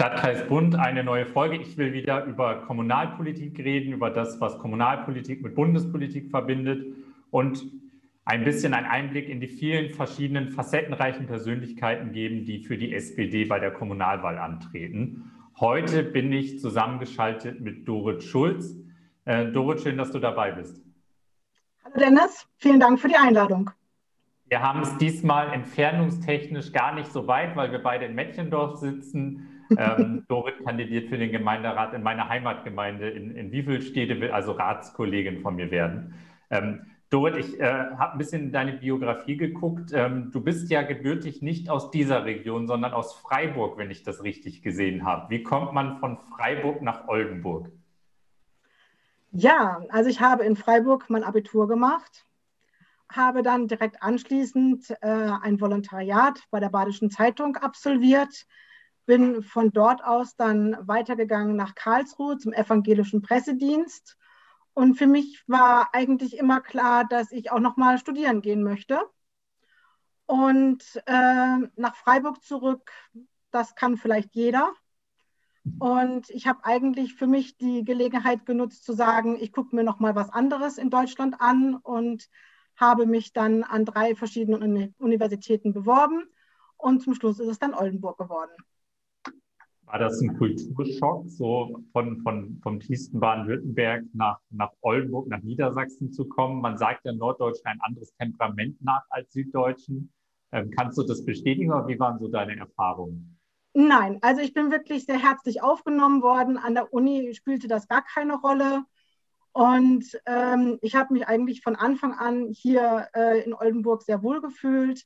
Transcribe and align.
Stadtkreis 0.00 0.48
Bund, 0.48 0.76
eine 0.76 1.04
neue 1.04 1.26
Folge. 1.26 1.56
Ich 1.56 1.76
will 1.76 1.92
wieder 1.92 2.24
über 2.24 2.62
Kommunalpolitik 2.62 3.58
reden, 3.58 3.92
über 3.92 4.08
das, 4.08 4.40
was 4.40 4.58
Kommunalpolitik 4.58 5.42
mit 5.42 5.54
Bundespolitik 5.54 6.30
verbindet 6.30 6.86
und 7.30 7.62
ein 8.24 8.42
bisschen 8.42 8.72
einen 8.72 8.86
Einblick 8.86 9.28
in 9.28 9.42
die 9.42 9.46
vielen 9.46 9.92
verschiedenen 9.92 10.48
facettenreichen 10.48 11.26
Persönlichkeiten 11.26 12.12
geben, 12.12 12.46
die 12.46 12.60
für 12.60 12.78
die 12.78 12.94
SPD 12.94 13.44
bei 13.44 13.58
der 13.58 13.72
Kommunalwahl 13.72 14.38
antreten. 14.38 15.30
Heute 15.60 16.02
bin 16.02 16.32
ich 16.32 16.60
zusammengeschaltet 16.60 17.60
mit 17.60 17.86
Dorit 17.86 18.22
Schulz. 18.22 18.74
Äh, 19.26 19.52
Dorit, 19.52 19.82
schön, 19.82 19.98
dass 19.98 20.12
du 20.12 20.18
dabei 20.18 20.52
bist. 20.52 20.80
Hallo 21.84 21.96
Dennis, 21.98 22.48
vielen 22.56 22.80
Dank 22.80 22.98
für 22.98 23.08
die 23.08 23.16
Einladung. 23.16 23.70
Wir 24.46 24.62
haben 24.62 24.80
es 24.80 24.96
diesmal 24.96 25.52
entfernungstechnisch 25.52 26.72
gar 26.72 26.94
nicht 26.94 27.12
so 27.12 27.26
weit, 27.26 27.54
weil 27.54 27.70
wir 27.70 27.82
beide 27.82 28.06
in 28.06 28.14
Mettchendorf 28.14 28.78
sitzen. 28.78 29.49
Ähm, 29.76 30.24
Dorit 30.28 30.64
kandidiert 30.64 31.08
für 31.08 31.18
den 31.18 31.30
Gemeinderat 31.30 31.94
in 31.94 32.02
meiner 32.02 32.28
Heimatgemeinde 32.28 33.08
in, 33.10 33.36
in 33.36 33.52
Wievelstede, 33.52 34.20
will 34.20 34.30
also 34.30 34.52
Ratskollegin 34.52 35.40
von 35.40 35.56
mir 35.56 35.70
werden. 35.70 36.14
Ähm, 36.50 36.86
Dorit, 37.10 37.36
ich 37.36 37.58
äh, 37.58 37.64
habe 37.64 38.12
ein 38.12 38.18
bisschen 38.18 38.42
in 38.44 38.52
deine 38.52 38.74
Biografie 38.74 39.36
geguckt. 39.36 39.90
Ähm, 39.92 40.30
du 40.32 40.40
bist 40.40 40.70
ja 40.70 40.82
gebürtig 40.82 41.42
nicht 41.42 41.68
aus 41.68 41.90
dieser 41.90 42.24
Region, 42.24 42.68
sondern 42.68 42.92
aus 42.92 43.14
Freiburg, 43.14 43.78
wenn 43.78 43.90
ich 43.90 44.04
das 44.04 44.22
richtig 44.22 44.62
gesehen 44.62 45.04
habe. 45.04 45.28
Wie 45.28 45.42
kommt 45.42 45.72
man 45.72 45.98
von 45.98 46.18
Freiburg 46.18 46.82
nach 46.82 47.08
Oldenburg? 47.08 47.70
Ja, 49.32 49.82
also 49.88 50.08
ich 50.08 50.20
habe 50.20 50.44
in 50.44 50.56
Freiburg 50.56 51.06
mein 51.08 51.24
Abitur 51.24 51.66
gemacht, 51.66 52.26
habe 53.08 53.42
dann 53.42 53.66
direkt 53.66 54.02
anschließend 54.02 54.90
äh, 55.00 55.32
ein 55.42 55.60
Volontariat 55.60 56.40
bei 56.50 56.60
der 56.60 56.68
Badischen 56.68 57.10
Zeitung 57.10 57.56
absolviert, 57.56 58.46
bin 59.06 59.42
von 59.42 59.72
dort 59.72 60.04
aus 60.04 60.36
dann 60.36 60.76
weitergegangen 60.82 61.56
nach 61.56 61.74
Karlsruhe 61.74 62.38
zum 62.38 62.52
evangelischen 62.52 63.22
Pressedienst 63.22 64.16
und 64.74 64.94
für 64.94 65.06
mich 65.06 65.42
war 65.46 65.90
eigentlich 65.92 66.38
immer 66.38 66.60
klar, 66.60 67.04
dass 67.06 67.32
ich 67.32 67.50
auch 67.50 67.60
nochmal 67.60 67.98
studieren 67.98 68.40
gehen 68.40 68.62
möchte. 68.62 69.00
Und 70.26 70.82
äh, 71.06 71.58
nach 71.76 71.96
Freiburg 71.96 72.42
zurück, 72.42 72.90
das 73.50 73.74
kann 73.74 73.96
vielleicht 73.96 74.34
jeder. 74.34 74.72
Und 75.78 76.30
ich 76.30 76.46
habe 76.46 76.64
eigentlich 76.64 77.14
für 77.14 77.26
mich 77.26 77.58
die 77.58 77.84
Gelegenheit 77.84 78.46
genutzt 78.46 78.84
zu 78.84 78.92
sagen, 78.92 79.36
ich 79.38 79.52
gucke 79.52 79.74
mir 79.74 79.84
nochmal 79.84 80.14
was 80.14 80.30
anderes 80.30 80.78
in 80.78 80.88
Deutschland 80.88 81.40
an 81.40 81.74
und 81.74 82.28
habe 82.76 83.06
mich 83.06 83.32
dann 83.32 83.64
an 83.64 83.84
drei 83.84 84.14
verschiedenen 84.14 84.94
Universitäten 84.98 85.74
beworben. 85.74 86.24
Und 86.78 87.02
zum 87.02 87.14
Schluss 87.14 87.38
ist 87.40 87.48
es 87.48 87.58
dann 87.58 87.74
Oldenburg 87.74 88.16
geworden. 88.16 88.52
War 89.90 89.98
das 89.98 90.20
ein 90.20 90.38
Kulturschock, 90.38 91.28
so 91.28 91.82
von, 91.92 92.20
von, 92.20 92.60
vom 92.62 92.78
tiefsten 92.78 93.18
Baden-Württemberg 93.18 94.04
nach, 94.12 94.38
nach 94.50 94.70
Oldenburg, 94.82 95.26
nach 95.26 95.42
Niedersachsen 95.42 96.12
zu 96.12 96.28
kommen? 96.28 96.60
Man 96.60 96.78
sagt 96.78 97.04
ja 97.04 97.12
Norddeutschen 97.12 97.66
ein 97.66 97.80
anderes 97.80 98.14
Temperament 98.14 98.80
nach 98.80 99.02
als 99.10 99.32
Süddeutschen. 99.32 100.12
Ähm, 100.52 100.70
kannst 100.70 100.96
du 100.96 101.02
das 101.02 101.24
bestätigen 101.24 101.72
oder 101.72 101.88
wie 101.88 101.98
waren 101.98 102.20
so 102.20 102.28
deine 102.28 102.56
Erfahrungen? 102.56 103.36
Nein, 103.74 104.18
also 104.22 104.40
ich 104.42 104.54
bin 104.54 104.70
wirklich 104.70 105.06
sehr 105.06 105.20
herzlich 105.20 105.60
aufgenommen 105.60 106.22
worden. 106.22 106.56
An 106.56 106.74
der 106.74 106.92
Uni 106.92 107.34
spielte 107.34 107.66
das 107.66 107.88
gar 107.88 108.04
keine 108.04 108.36
Rolle. 108.36 108.84
Und 109.50 110.04
ähm, 110.26 110.78
ich 110.82 110.94
habe 110.94 111.14
mich 111.14 111.26
eigentlich 111.26 111.62
von 111.62 111.74
Anfang 111.74 112.12
an 112.12 112.46
hier 112.52 113.08
äh, 113.12 113.42
in 113.42 113.54
Oldenburg 113.54 114.02
sehr 114.02 114.22
wohl 114.22 114.40
gefühlt. 114.40 115.04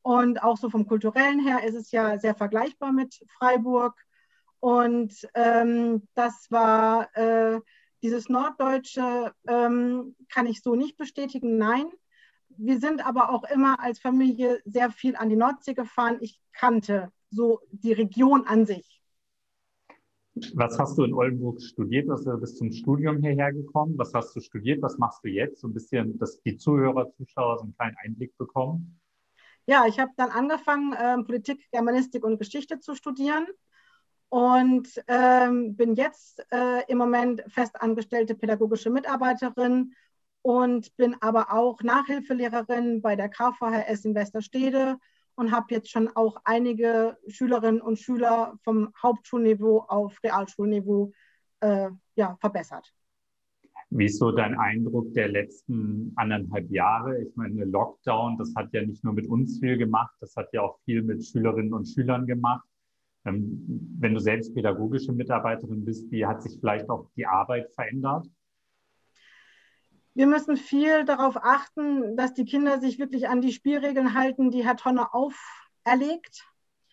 Und 0.00 0.42
auch 0.42 0.56
so 0.56 0.70
vom 0.70 0.86
kulturellen 0.86 1.40
her 1.40 1.62
ist 1.64 1.74
es 1.74 1.90
ja 1.90 2.18
sehr 2.18 2.34
vergleichbar 2.34 2.92
mit 2.92 3.20
Freiburg. 3.38 3.94
Und 4.64 5.28
ähm, 5.34 6.08
das 6.14 6.50
war 6.50 7.14
äh, 7.18 7.60
dieses 8.02 8.30
Norddeutsche, 8.30 9.34
ähm, 9.46 10.16
kann 10.32 10.46
ich 10.46 10.62
so 10.62 10.74
nicht 10.74 10.96
bestätigen, 10.96 11.58
nein. 11.58 11.84
Wir 12.48 12.80
sind 12.80 13.06
aber 13.06 13.28
auch 13.28 13.44
immer 13.44 13.78
als 13.78 13.98
Familie 13.98 14.62
sehr 14.64 14.90
viel 14.90 15.16
an 15.16 15.28
die 15.28 15.36
Nordsee 15.36 15.74
gefahren. 15.74 16.16
Ich 16.22 16.40
kannte 16.54 17.12
so 17.28 17.60
die 17.72 17.92
Region 17.92 18.46
an 18.46 18.64
sich. 18.64 19.02
Was 20.54 20.78
hast 20.78 20.96
du 20.96 21.04
in 21.04 21.12
Oldenburg 21.12 21.60
studiert? 21.60 22.08
Du 22.08 22.38
bist 22.38 22.56
zum 22.56 22.72
Studium 22.72 23.20
hierher 23.20 23.52
gekommen. 23.52 23.98
Was 23.98 24.14
hast 24.14 24.34
du 24.34 24.40
studiert? 24.40 24.80
Was 24.80 24.96
machst 24.96 25.22
du 25.24 25.28
jetzt? 25.28 25.60
So 25.60 25.68
ein 25.68 25.74
bisschen, 25.74 26.18
dass 26.18 26.40
die 26.40 26.56
Zuhörer, 26.56 27.12
Zuschauer 27.12 27.58
so 27.58 27.64
einen 27.64 27.74
kleinen 27.74 27.96
Einblick 28.02 28.34
bekommen. 28.38 28.98
Ja, 29.66 29.84
ich 29.86 29.98
habe 29.98 30.12
dann 30.16 30.30
angefangen, 30.30 30.94
äh, 30.94 31.22
Politik, 31.22 31.70
Germanistik 31.70 32.24
und 32.24 32.38
Geschichte 32.38 32.80
zu 32.80 32.94
studieren 32.94 33.46
und 34.34 34.88
ähm, 35.06 35.76
bin 35.76 35.94
jetzt 35.94 36.44
äh, 36.50 36.82
im 36.88 36.98
Moment 36.98 37.44
festangestellte 37.46 38.34
pädagogische 38.34 38.90
Mitarbeiterin 38.90 39.94
und 40.42 40.96
bin 40.96 41.14
aber 41.20 41.52
auch 41.52 41.80
Nachhilfelehrerin 41.84 43.00
bei 43.00 43.14
der 43.14 43.28
KVHS 43.28 44.06
in 44.06 44.16
Westerstede 44.16 44.98
und 45.36 45.52
habe 45.52 45.66
jetzt 45.70 45.88
schon 45.88 46.08
auch 46.16 46.36
einige 46.42 47.16
Schülerinnen 47.28 47.80
und 47.80 48.00
Schüler 48.00 48.58
vom 48.64 48.92
Hauptschulniveau 49.00 49.84
auf 49.86 50.18
Realschulniveau 50.24 51.12
äh, 51.60 51.90
ja, 52.16 52.36
verbessert. 52.40 52.92
Wie 53.90 54.06
ist 54.06 54.18
so 54.18 54.32
dein 54.32 54.58
Eindruck 54.58 55.14
der 55.14 55.28
letzten 55.28 56.12
anderthalb 56.16 56.68
Jahre? 56.72 57.22
Ich 57.22 57.36
meine, 57.36 57.66
Lockdown, 57.66 58.36
das 58.36 58.52
hat 58.56 58.72
ja 58.72 58.84
nicht 58.84 59.04
nur 59.04 59.12
mit 59.12 59.28
uns 59.28 59.60
viel 59.60 59.78
gemacht, 59.78 60.16
das 60.18 60.34
hat 60.34 60.52
ja 60.52 60.62
auch 60.62 60.80
viel 60.84 61.04
mit 61.04 61.24
Schülerinnen 61.24 61.72
und 61.72 61.86
Schülern 61.86 62.26
gemacht. 62.26 62.66
Ähm, 63.24 63.96
wenn 63.98 64.14
du 64.14 64.20
selbst 64.20 64.54
pädagogische 64.54 65.12
Mitarbeiterin 65.12 65.84
bist, 65.84 66.10
wie 66.10 66.26
hat 66.26 66.42
sich 66.42 66.58
vielleicht 66.60 66.88
auch 66.90 67.10
die 67.16 67.26
Arbeit 67.26 67.70
verändert? 67.74 68.26
Wir 70.14 70.26
müssen 70.26 70.56
viel 70.56 71.04
darauf 71.04 71.36
achten, 71.36 72.16
dass 72.16 72.34
die 72.34 72.44
Kinder 72.44 72.78
sich 72.80 72.98
wirklich 72.98 73.28
an 73.28 73.40
die 73.40 73.52
Spielregeln 73.52 74.14
halten, 74.14 74.50
die 74.50 74.64
Herr 74.64 74.76
Tonne 74.76 75.12
auferlegt. 75.12 76.46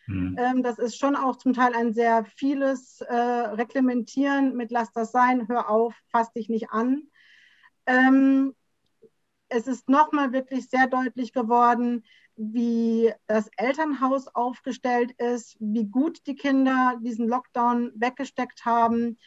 Mhm. 0.07 0.35
Ähm, 0.39 0.63
das 0.63 0.79
ist 0.79 0.97
schon 0.97 1.15
auch 1.15 1.35
zum 1.35 1.53
Teil 1.53 1.75
ein 1.75 1.93
sehr 1.93 2.25
vieles 2.25 3.01
äh, 3.01 3.13
Reglementieren 3.13 4.55
mit 4.55 4.71
Lass 4.71 4.91
das 4.91 5.11
sein, 5.11 5.47
hör 5.47 5.69
auf, 5.69 5.93
fass 6.09 6.33
dich 6.33 6.49
nicht 6.49 6.71
an. 6.71 7.03
Ähm, 7.85 8.55
es 9.51 9.67
ist 9.67 9.89
nochmal 9.89 10.31
wirklich 10.31 10.69
sehr 10.69 10.87
deutlich 10.87 11.33
geworden, 11.33 12.05
wie 12.37 13.11
das 13.27 13.49
Elternhaus 13.57 14.27
aufgestellt 14.29 15.11
ist, 15.17 15.57
wie 15.59 15.85
gut 15.85 16.25
die 16.25 16.35
Kinder 16.35 16.97
diesen 17.01 17.27
Lockdown 17.27 17.91
weggesteckt 17.95 18.65
haben. 18.65 19.17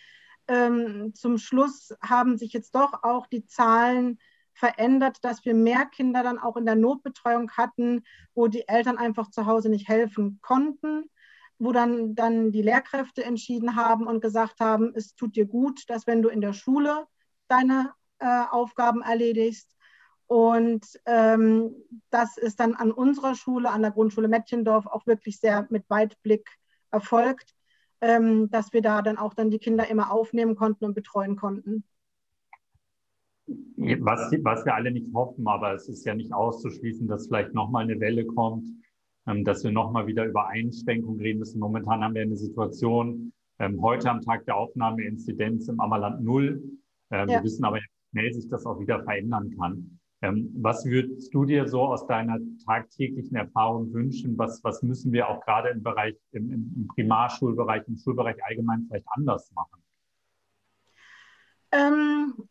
Ähm, 0.49 1.13
zum 1.15 1.37
Schluss 1.37 1.95
haben 2.03 2.39
sich 2.39 2.55
jetzt 2.55 2.75
doch 2.75 3.03
auch 3.03 3.27
die 3.27 3.45
Zahlen 3.45 4.19
verändert, 4.55 5.19
dass 5.23 5.45
wir 5.45 5.55
mehr 5.55 5.85
Kinder 5.85 6.23
dann 6.23 6.39
auch 6.39 6.57
in 6.57 6.65
der 6.65 6.77
Notbetreuung 6.77 7.51
hatten, 7.53 8.03
wo 8.35 8.47
die 8.47 8.67
Eltern 8.67 8.97
einfach 8.97 9.29
zu 9.31 9.45
Hause 9.45 9.69
nicht 9.69 9.89
helfen 9.89 10.39
konnten, 10.41 11.11
wo 11.59 11.73
dann, 11.73 12.15
dann 12.15 12.51
die 12.51 12.63
Lehrkräfte 12.63 13.25
entschieden 13.25 13.77
haben 13.77 14.07
und 14.07 14.23
gesagt 14.23 14.61
haben, 14.61 14.93
es 14.95 15.15
tut 15.15 15.37
dir 15.37 15.45
gut, 15.45 15.83
dass 15.89 16.07
wenn 16.07 16.23
du 16.23 16.31
in 16.31 16.41
der 16.41 16.55
Schule 16.55 17.07
deine 17.49 17.93
äh, 18.21 18.45
Aufgaben 18.51 19.03
erledigst, 19.03 19.75
und 20.27 20.85
ähm, 21.07 21.75
das 22.11 22.39
ist 22.39 22.61
dann 22.61 22.75
an 22.75 22.91
unserer 22.91 23.35
Schule, 23.35 23.71
an 23.71 23.83
der 23.83 23.91
Grundschule 23.91 24.29
Mettchendorf, 24.29 24.87
auch 24.87 25.07
wirklich 25.07 25.39
sehr 25.39 25.67
mit 25.71 25.89
Weitblick 25.91 26.49
erfolgt, 26.91 27.55
ähm, 28.01 28.51
dass 28.51 28.73
wir 28.73 28.83
da 28.83 29.03
dann 29.03 29.19
auch 29.19 29.35
dann 29.35 29.51
die 29.51 29.59
Kinder 29.59 29.89
immer 29.89 30.11
aufnehmen 30.11 30.57
konnten 30.57 30.85
und 30.85 30.95
betreuen 30.95 31.37
konnten. 31.37 31.85
Was, 33.47 34.33
was 34.43 34.65
wir 34.65 34.75
alle 34.75 34.91
nicht 34.91 35.13
hoffen, 35.13 35.47
aber 35.47 35.75
es 35.75 35.89
ist 35.89 36.07
ja 36.07 36.15
nicht 36.15 36.33
auszuschließen, 36.33 37.07
dass 37.07 37.27
vielleicht 37.27 37.53
nochmal 37.53 37.85
eine 37.85 38.01
Welle 38.01 38.25
kommt, 38.25 38.69
ähm, 39.27 39.45
dass 39.45 39.63
wir 39.65 39.73
nochmal 39.73 40.07
wieder 40.07 40.25
über 40.25 40.49
Einschränkungen 40.49 41.21
reden 41.21 41.41
müssen. 41.41 41.59
Momentan 41.59 42.03
haben 42.03 42.15
wir 42.15 42.23
eine 42.23 42.37
Situation, 42.37 43.33
ähm, 43.59 43.83
heute 43.83 44.11
am 44.11 44.23
Tag 44.23 44.47
der 44.47 44.57
Aufnahme 44.57 45.05
Inzidenz 45.05 45.69
im 45.69 45.79
Ammerland 45.81 46.25
null. 46.25 46.63
Ähm, 47.11 47.29
ja. 47.29 47.37
Wir 47.37 47.45
wissen 47.45 47.65
aber, 47.65 47.77
wie 47.77 47.83
schnell 48.11 48.33
sich 48.33 48.49
das 48.49 48.65
auch 48.65 48.81
wieder 48.81 49.03
verändern 49.05 49.55
kann. 49.59 50.01
Ähm, 50.25 50.51
was 50.57 50.87
würdest 50.87 51.35
du 51.35 51.45
dir 51.45 51.69
so 51.69 51.83
aus 51.83 52.07
deiner 52.07 52.39
tagtäglichen 52.65 53.37
Erfahrung 53.37 53.93
wünschen? 53.93 54.39
Was, 54.39 54.65
was 54.65 54.83
müssen 54.83 55.13
wir 55.13 55.29
auch 55.29 55.45
gerade 55.45 55.69
im 55.69 55.83
Bereich, 55.83 56.17
im, 56.33 56.51
im 56.51 56.89
Primarschulbereich, 56.95 57.83
im 57.89 57.99
Schulbereich 57.99 58.43
allgemein 58.43 58.87
vielleicht 58.89 59.07
anders 59.15 59.53
machen? 59.53 59.83
Ähm, 61.73 62.49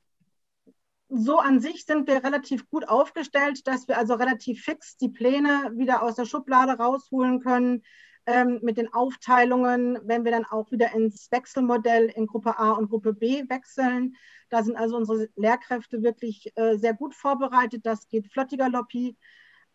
so 1.10 1.40
an 1.40 1.60
sich 1.60 1.86
sind 1.86 2.08
wir 2.08 2.24
relativ 2.24 2.70
gut 2.70 2.88
aufgestellt, 2.88 3.66
dass 3.66 3.88
wir 3.88 3.98
also 3.98 4.14
relativ 4.14 4.62
fix 4.62 4.96
die 4.98 5.10
Pläne 5.10 5.72
wieder 5.76 6.04
aus 6.04 6.14
der 6.14 6.26
Schublade 6.26 6.74
rausholen 6.74 7.40
können 7.40 7.82
ähm, 8.28 8.60
mit 8.62 8.78
den 8.78 8.94
Aufteilungen, 8.94 9.98
wenn 10.04 10.26
wir 10.26 10.32
dann 10.32 10.46
auch 10.46 10.72
wieder 10.72 10.94
ins 10.94 11.32
Wechselmodell 11.32 12.06
in 12.06 12.28
Gruppe 12.28 12.60
A 12.60 12.74
und 12.74 12.92
Gruppe 12.92 13.14
B 13.14 13.44
wechseln. 13.50 14.16
Da 14.54 14.62
sind 14.62 14.76
also 14.76 14.98
unsere 14.98 15.30
Lehrkräfte 15.36 16.04
wirklich 16.04 16.56
äh, 16.56 16.78
sehr 16.78 16.94
gut 16.94 17.16
vorbereitet. 17.16 17.88
Das 17.88 18.08
geht 18.08 18.32
flottiger 18.32 18.70
Lobby. 18.70 19.18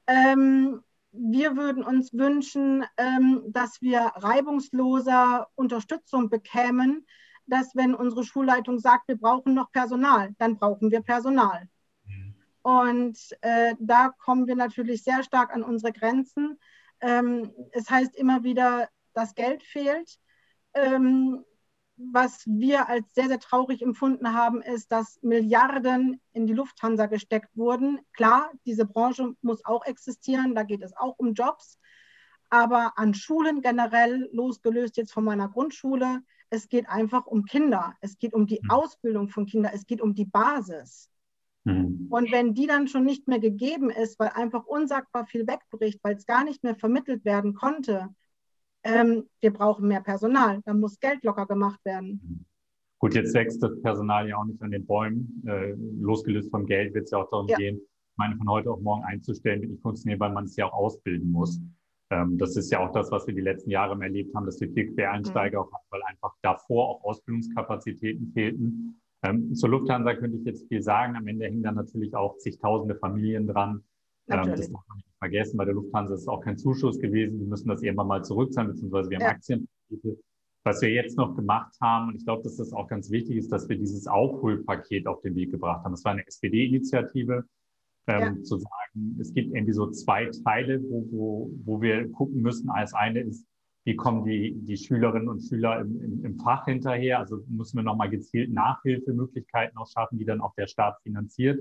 Ähm, 0.06 0.84
wir 1.10 1.56
würden 1.56 1.82
uns 1.82 2.12
wünschen, 2.12 2.84
ähm, 2.96 3.42
dass 3.48 3.82
wir 3.82 4.12
reibungsloser 4.14 5.48
Unterstützung 5.56 6.30
bekämen, 6.30 7.04
dass 7.46 7.74
wenn 7.74 7.92
unsere 7.92 8.22
Schulleitung 8.22 8.78
sagt, 8.78 9.08
wir 9.08 9.16
brauchen 9.16 9.52
noch 9.52 9.72
Personal, 9.72 10.36
dann 10.38 10.58
brauchen 10.58 10.92
wir 10.92 11.02
Personal. 11.02 11.68
Mhm. 12.04 12.36
Und 12.62 13.18
äh, 13.40 13.74
da 13.80 14.10
kommen 14.10 14.46
wir 14.46 14.54
natürlich 14.54 15.02
sehr 15.02 15.24
stark 15.24 15.52
an 15.52 15.64
unsere 15.64 15.92
Grenzen. 15.92 16.56
Ähm, 17.00 17.50
es 17.72 17.90
heißt 17.90 18.14
immer 18.14 18.44
wieder, 18.44 18.88
das 19.12 19.34
Geld 19.34 19.64
fehlt. 19.64 20.20
Ähm, 20.72 21.44
was 21.98 22.46
wir 22.46 22.88
als 22.88 23.12
sehr, 23.14 23.28
sehr 23.28 23.40
traurig 23.40 23.82
empfunden 23.82 24.32
haben, 24.32 24.62
ist, 24.62 24.90
dass 24.92 25.18
Milliarden 25.22 26.20
in 26.32 26.46
die 26.46 26.54
Lufthansa 26.54 27.06
gesteckt 27.06 27.56
wurden. 27.56 28.00
Klar, 28.12 28.50
diese 28.64 28.86
Branche 28.86 29.34
muss 29.42 29.64
auch 29.64 29.84
existieren, 29.84 30.54
da 30.54 30.62
geht 30.62 30.82
es 30.82 30.96
auch 30.96 31.18
um 31.18 31.34
Jobs. 31.34 31.78
Aber 32.50 32.92
an 32.96 33.14
Schulen 33.14 33.60
generell, 33.60 34.28
losgelöst 34.32 34.96
jetzt 34.96 35.12
von 35.12 35.24
meiner 35.24 35.48
Grundschule, 35.48 36.22
es 36.50 36.68
geht 36.68 36.88
einfach 36.88 37.26
um 37.26 37.44
Kinder. 37.44 37.94
Es 38.00 38.18
geht 38.18 38.32
um 38.32 38.46
die 38.46 38.60
mhm. 38.62 38.70
Ausbildung 38.70 39.28
von 39.28 39.46
Kindern. 39.46 39.72
Es 39.74 39.86
geht 39.86 40.00
um 40.00 40.14
die 40.14 40.24
Basis. 40.24 41.10
Mhm. 41.64 42.06
Und 42.10 42.32
wenn 42.32 42.54
die 42.54 42.66
dann 42.66 42.88
schon 42.88 43.04
nicht 43.04 43.28
mehr 43.28 43.38
gegeben 43.38 43.90
ist, 43.90 44.18
weil 44.18 44.30
einfach 44.30 44.64
unsagbar 44.64 45.26
viel 45.26 45.46
wegbricht, 45.46 46.00
weil 46.02 46.16
es 46.16 46.26
gar 46.26 46.44
nicht 46.44 46.64
mehr 46.64 46.74
vermittelt 46.74 47.24
werden 47.24 47.54
konnte, 47.54 48.08
ähm, 48.88 49.24
wir 49.40 49.52
brauchen 49.52 49.88
mehr 49.88 50.00
Personal, 50.00 50.60
dann 50.64 50.80
muss 50.80 50.98
Geld 50.98 51.22
locker 51.24 51.46
gemacht 51.46 51.84
werden. 51.84 52.46
Gut, 52.98 53.14
jetzt 53.14 53.34
wächst 53.34 53.62
das 53.62 53.80
Personal 53.80 54.28
ja 54.28 54.36
auch 54.36 54.44
nicht 54.44 54.60
an 54.60 54.70
den 54.70 54.84
Bäumen. 54.84 55.42
Äh, 55.46 55.74
losgelöst 56.00 56.50
vom 56.50 56.66
Geld 56.66 56.94
wird 56.94 57.04
es 57.04 57.10
ja 57.12 57.18
auch 57.18 57.30
darum 57.30 57.46
ja. 57.46 57.56
gehen, 57.56 57.80
meine 58.16 58.36
von 58.36 58.48
heute 58.48 58.70
auf 58.70 58.80
morgen 58.80 59.04
einzustellen, 59.04 59.60
wird 59.60 59.70
nicht 59.70 59.82
funktionieren, 59.82 60.18
weil 60.18 60.32
man 60.32 60.44
es 60.44 60.56
ja 60.56 60.66
auch 60.66 60.72
ausbilden 60.72 61.30
muss. 61.30 61.60
Ähm, 62.10 62.38
das 62.38 62.56
ist 62.56 62.70
ja 62.72 62.80
auch 62.80 62.90
das, 62.92 63.10
was 63.12 63.26
wir 63.26 63.34
die 63.34 63.40
letzten 63.40 63.70
Jahre 63.70 64.00
erlebt 64.02 64.34
haben, 64.34 64.46
dass 64.46 64.60
wir 64.60 64.70
viel 64.72 64.92
Quereinsteiger 64.94 65.60
mhm. 65.60 65.66
auch 65.66 65.72
hatten, 65.72 65.86
weil 65.90 66.02
einfach 66.08 66.34
davor 66.42 66.88
auch 66.88 67.04
Ausbildungskapazitäten 67.04 68.32
fehlten. 68.32 69.00
Ähm, 69.22 69.54
zur 69.54 69.68
Lufthansa 69.68 70.14
könnte 70.14 70.38
ich 70.38 70.44
jetzt 70.44 70.66
viel 70.68 70.82
sagen. 70.82 71.16
Am 71.16 71.26
Ende 71.26 71.46
hängen 71.46 71.62
da 71.62 71.72
natürlich 71.72 72.14
auch 72.14 72.38
zigtausende 72.38 72.96
Familien 72.96 73.46
dran. 73.46 73.84
Ähm, 74.30 74.50
das 74.50 74.70
darf 74.70 74.86
man 74.88 74.96
nicht 74.98 75.18
vergessen. 75.18 75.56
Bei 75.56 75.64
der 75.64 75.74
Lufthansa 75.74 76.14
ist 76.14 76.22
es 76.22 76.28
auch 76.28 76.40
kein 76.40 76.58
Zuschuss 76.58 76.98
gewesen. 76.98 77.40
Wir 77.40 77.46
müssen 77.46 77.68
das 77.68 77.82
irgendwann 77.82 78.08
mal 78.08 78.24
zurückzahlen, 78.24 78.70
beziehungsweise 78.70 79.10
wir 79.10 79.18
haben 79.18 79.24
ja. 79.24 79.30
Aktien. 79.30 79.68
Was 80.64 80.82
wir 80.82 80.90
jetzt 80.90 81.16
noch 81.16 81.34
gemacht 81.34 81.74
haben, 81.80 82.08
und 82.08 82.16
ich 82.16 82.24
glaube, 82.24 82.42
dass 82.42 82.56
das 82.56 82.72
auch 82.72 82.88
ganz 82.88 83.10
wichtig 83.10 83.36
ist, 83.36 83.50
dass 83.50 83.68
wir 83.68 83.78
dieses 83.78 84.06
Aufholpaket 84.06 85.06
auf 85.06 85.20
den 85.22 85.34
Weg 85.34 85.50
gebracht 85.50 85.84
haben. 85.84 85.92
Das 85.92 86.04
war 86.04 86.12
eine 86.12 86.26
SPD-Initiative, 86.26 87.44
ähm, 88.06 88.20
ja. 88.20 88.42
zu 88.42 88.58
sagen, 88.58 89.16
es 89.18 89.32
gibt 89.32 89.54
irgendwie 89.54 89.72
so 89.72 89.90
zwei 89.90 90.30
Teile, 90.44 90.82
wo, 90.82 91.06
wo, 91.10 91.50
wo 91.64 91.80
wir 91.80 92.10
gucken 92.10 92.42
müssen. 92.42 92.68
Als 92.68 92.92
eine 92.92 93.20
ist, 93.20 93.46
wie 93.84 93.96
kommen 93.96 94.24
die, 94.24 94.54
die 94.54 94.76
Schülerinnen 94.76 95.28
und 95.28 95.40
Schüler 95.40 95.80
im, 95.80 96.00
im, 96.02 96.24
im 96.24 96.38
Fach 96.38 96.66
hinterher? 96.66 97.20
Also 97.20 97.42
müssen 97.48 97.78
wir 97.78 97.82
nochmal 97.82 98.10
gezielt 98.10 98.52
Nachhilfemöglichkeiten 98.52 99.78
auch 99.78 99.88
schaffen, 99.88 100.18
die 100.18 100.26
dann 100.26 100.42
auch 100.42 100.54
der 100.54 100.66
Staat 100.66 101.00
finanziert 101.02 101.60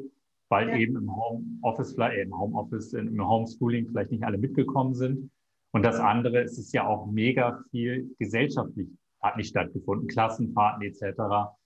weil 0.49 0.69
ja. 0.69 0.77
eben 0.77 0.95
im 0.95 1.15
Homeoffice, 1.15 1.97
äh, 1.97 2.21
im 2.21 2.37
Homeoffice, 2.37 2.93
im 2.93 3.27
Homeschooling 3.27 3.87
vielleicht 3.87 4.11
nicht 4.11 4.23
alle 4.23 4.37
mitgekommen 4.37 4.93
sind. 4.93 5.31
Und 5.71 5.83
das 5.83 5.99
andere, 5.99 6.41
es 6.41 6.57
ist 6.57 6.73
ja 6.73 6.87
auch 6.87 7.07
mega 7.07 7.63
viel 7.71 8.15
gesellschaftlich 8.17 8.89
hat 9.21 9.37
nicht 9.37 9.49
stattgefunden, 9.49 10.07
Klassenfahrten 10.07 10.83
etc. 10.83 11.17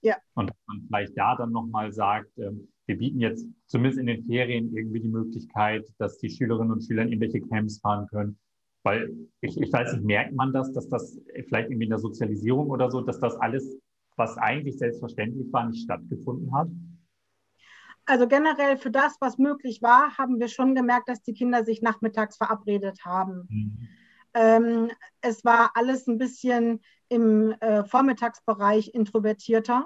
Ja. 0.02 0.16
Und 0.36 0.50
dass 0.50 0.58
man 0.68 0.82
vielleicht 0.88 1.18
da 1.18 1.36
dann 1.36 1.52
nochmal 1.52 1.92
sagt, 1.92 2.30
ähm, 2.38 2.68
wir 2.86 2.98
bieten 2.98 3.20
jetzt 3.20 3.48
zumindest 3.68 4.00
in 4.00 4.08
den 4.08 4.26
Ferien 4.26 4.76
irgendwie 4.76 5.02
die 5.02 5.08
Möglichkeit, 5.08 5.86
dass 5.98 6.18
die 6.18 6.30
Schülerinnen 6.30 6.72
und 6.72 6.84
Schüler 6.84 7.04
in 7.04 7.10
irgendwelche 7.10 7.42
Camps 7.42 7.80
fahren 7.80 8.08
können. 8.08 8.38
Weil 8.84 9.14
ich, 9.42 9.60
ich 9.62 9.72
weiß 9.72 9.94
nicht, 9.94 10.06
merkt 10.06 10.34
man 10.34 10.52
das, 10.52 10.72
dass 10.74 10.90
das 10.90 11.20
vielleicht 11.48 11.70
irgendwie 11.70 11.86
in 11.86 11.92
der 11.92 12.00
Sozialisierung 12.00 12.70
oder 12.70 12.90
so, 12.90 13.02
dass 13.02 13.20
das 13.20 13.36
alles, 13.36 13.78
was 14.18 14.38
eigentlich 14.38 14.78
selbstverständlich 14.78 15.52
war, 15.54 15.68
nicht 15.68 15.84
stattgefunden 15.84 16.54
hat? 16.54 16.68
Also 18.06 18.28
generell 18.28 18.78
für 18.78 18.92
das, 18.92 19.16
was 19.20 19.38
möglich 19.38 19.82
war, 19.82 20.18
haben 20.18 20.40
wir 20.40 20.48
schon 20.48 20.76
gemerkt, 20.76 21.10
dass 21.10 21.22
die 21.22 21.34
Kinder 21.34 21.64
sich 21.64 21.82
nachmittags 21.82 22.38
verabredet 22.38 23.06
haben. 23.06 23.48
Mhm. 23.50 23.88
Ähm, 24.34 24.92
es 25.22 25.44
war 25.44 25.72
alles 25.76 26.08
ein 26.08 26.18
bisschen 26.18 26.82
im 27.10 27.52
äh, 27.60 27.84
Vormittagsbereich 27.84 28.94
introvertierter. 28.94 29.86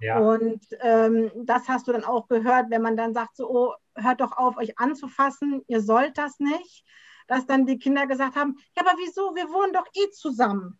Ja. 0.00 0.18
Und 0.18 0.64
ähm, 0.80 1.30
das 1.44 1.68
hast 1.68 1.86
du 1.86 1.92
dann 1.92 2.04
auch 2.04 2.28
gehört, 2.28 2.70
wenn 2.70 2.82
man 2.82 2.96
dann 2.96 3.14
sagt, 3.14 3.36
so, 3.36 3.48
oh, 3.48 3.74
hört 3.94 4.20
doch 4.20 4.36
auf, 4.36 4.56
euch 4.56 4.78
anzufassen, 4.78 5.62
ihr 5.68 5.80
sollt 5.80 6.18
das 6.18 6.40
nicht. 6.40 6.84
Dass 7.26 7.46
dann 7.46 7.64
die 7.64 7.78
Kinder 7.78 8.06
gesagt 8.06 8.36
haben, 8.36 8.56
ja, 8.76 8.82
aber 8.82 8.98
wieso, 8.98 9.34
wir 9.34 9.48
wohnen 9.48 9.72
doch 9.72 9.86
eh 9.94 10.10
zusammen 10.10 10.78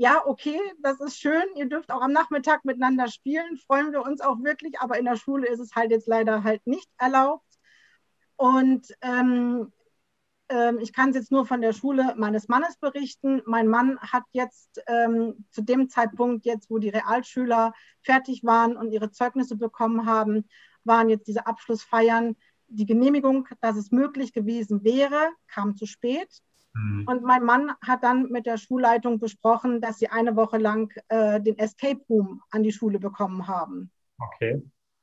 ja, 0.00 0.22
okay, 0.24 0.58
das 0.78 0.98
ist 0.98 1.18
schön, 1.18 1.42
ihr 1.56 1.68
dürft 1.68 1.90
auch 1.92 2.00
am 2.00 2.12
Nachmittag 2.12 2.64
miteinander 2.64 3.06
spielen, 3.08 3.58
freuen 3.58 3.92
wir 3.92 4.00
uns 4.00 4.22
auch 4.22 4.42
wirklich, 4.42 4.80
aber 4.80 4.98
in 4.98 5.04
der 5.04 5.16
Schule 5.16 5.46
ist 5.46 5.60
es 5.60 5.74
halt 5.74 5.90
jetzt 5.90 6.08
leider 6.08 6.42
halt 6.42 6.66
nicht 6.66 6.88
erlaubt. 6.96 7.44
Und 8.36 8.86
ähm, 9.02 9.70
ähm, 10.48 10.78
ich 10.78 10.94
kann 10.94 11.10
es 11.10 11.16
jetzt 11.16 11.30
nur 11.30 11.44
von 11.44 11.60
der 11.60 11.74
Schule 11.74 12.14
meines 12.16 12.48
Mannes 12.48 12.78
berichten. 12.78 13.42
Mein 13.44 13.68
Mann 13.68 13.98
hat 14.00 14.22
jetzt 14.32 14.82
ähm, 14.86 15.44
zu 15.50 15.60
dem 15.60 15.90
Zeitpunkt, 15.90 16.46
jetzt 16.46 16.70
wo 16.70 16.78
die 16.78 16.88
Realschüler 16.88 17.74
fertig 18.00 18.42
waren 18.42 18.78
und 18.78 18.92
ihre 18.92 19.10
Zeugnisse 19.10 19.56
bekommen 19.56 20.06
haben, 20.06 20.48
waren 20.82 21.10
jetzt 21.10 21.28
diese 21.28 21.46
Abschlussfeiern. 21.46 22.36
Die 22.68 22.86
Genehmigung, 22.86 23.48
dass 23.60 23.76
es 23.76 23.90
möglich 23.90 24.32
gewesen 24.32 24.82
wäre, 24.82 25.28
kam 25.46 25.76
zu 25.76 25.84
spät. 25.84 26.40
Mhm. 26.74 27.04
Und 27.06 27.22
mein 27.22 27.44
Mann 27.44 27.72
hat 27.82 28.04
dann 28.04 28.30
mit 28.30 28.46
der 28.46 28.56
Schulleitung 28.56 29.18
besprochen, 29.18 29.80
dass 29.80 29.98
sie 29.98 30.08
eine 30.08 30.36
Woche 30.36 30.58
lang 30.58 30.92
äh, 31.08 31.40
den 31.40 31.58
Escape 31.58 32.00
Room 32.08 32.42
an 32.50 32.62
die 32.62 32.72
Schule 32.72 32.98
bekommen 32.98 33.48
haben. 33.48 33.90
Okay. 34.18 34.62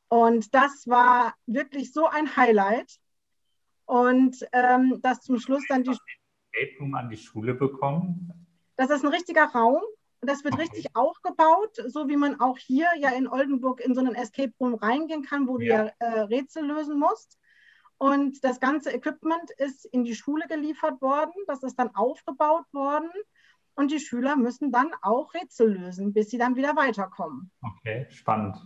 Und 0.09 0.53
das 0.53 0.87
war 0.87 1.33
wirklich 1.45 1.91
so 1.91 2.07
ein 2.07 2.35
Highlight. 2.35 2.97
Und 3.85 4.45
ähm, 4.51 4.99
dass 5.01 5.21
zum 5.21 5.39
Schluss 5.39 5.63
dann 5.69 5.83
die 5.83 5.91
Escape 5.91 6.79
Room 6.79 6.95
an 6.95 7.09
die 7.09 7.17
Schule 7.17 7.53
bekommen. 7.53 8.47
Das 8.75 8.89
ist 8.89 9.03
ein 9.03 9.11
richtiger 9.11 9.45
Raum. 9.45 9.81
Das 10.21 10.43
wird 10.43 10.55
okay. 10.55 10.63
richtig 10.63 10.95
aufgebaut, 10.95 11.75
so 11.87 12.07
wie 12.07 12.17
man 12.17 12.39
auch 12.39 12.57
hier 12.57 12.87
ja 12.99 13.11
in 13.11 13.27
Oldenburg 13.27 13.81
in 13.81 13.93
so 13.93 14.01
einen 14.01 14.15
Escape 14.15 14.51
Room 14.59 14.73
reingehen 14.73 15.23
kann, 15.23 15.47
wo 15.47 15.59
ja. 15.59 15.83
du 15.83 15.86
ja 15.86 15.93
äh, 16.00 16.19
Rätsel 16.21 16.65
lösen 16.65 16.97
musst. 16.97 17.38
Und 17.98 18.44
das 18.44 18.60
ganze 18.60 18.92
Equipment 18.92 19.50
ist 19.58 19.86
in 19.86 20.04
die 20.04 20.16
Schule 20.16 20.48
geliefert 20.48 21.01
worden, 21.01 21.34
das 21.48 21.63
ist 21.63 21.80
dann 21.80 21.96
aufgebaut 21.96 22.66
worden 22.72 23.10
und 23.77 23.92
die 23.92 24.00
Schüler 24.00 24.36
müssen 24.36 24.72
dann 24.72 24.92
auch 25.01 25.34
Rätsel 25.34 25.74
lösen, 25.74 26.13
bis 26.13 26.30
sie 26.30 26.38
dann 26.38 26.56
wieder 26.56 26.75
weiterkommen. 26.75 27.51
Okay, 27.62 28.08
spannend. 28.10 28.58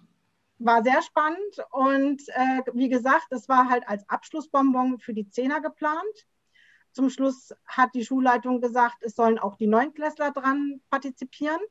War 0.60 0.84
sehr 0.84 1.02
spannend 1.02 1.66
und 1.72 2.22
äh, 2.30 2.62
wie 2.74 2.90
gesagt, 2.90 3.28
es 3.32 3.50
war 3.50 3.70
halt 3.70 3.88
als 3.88 4.08
Abschlussbonbon 4.10 5.00
für 5.00 5.14
die 5.14 5.28
Zehner 5.30 5.60
geplant. 5.62 6.28
Zum 6.92 7.10
Schluss 7.10 7.54
hat 7.66 7.94
die 7.94 8.06
Schulleitung 8.06 8.62
gesagt, 8.62 8.98
es 9.02 9.16
sollen 9.16 9.40
auch 9.40 9.56
die 9.56 9.68
Neunklässler 9.68 10.32
dran 10.32 10.82
partizipieren. 10.90 11.62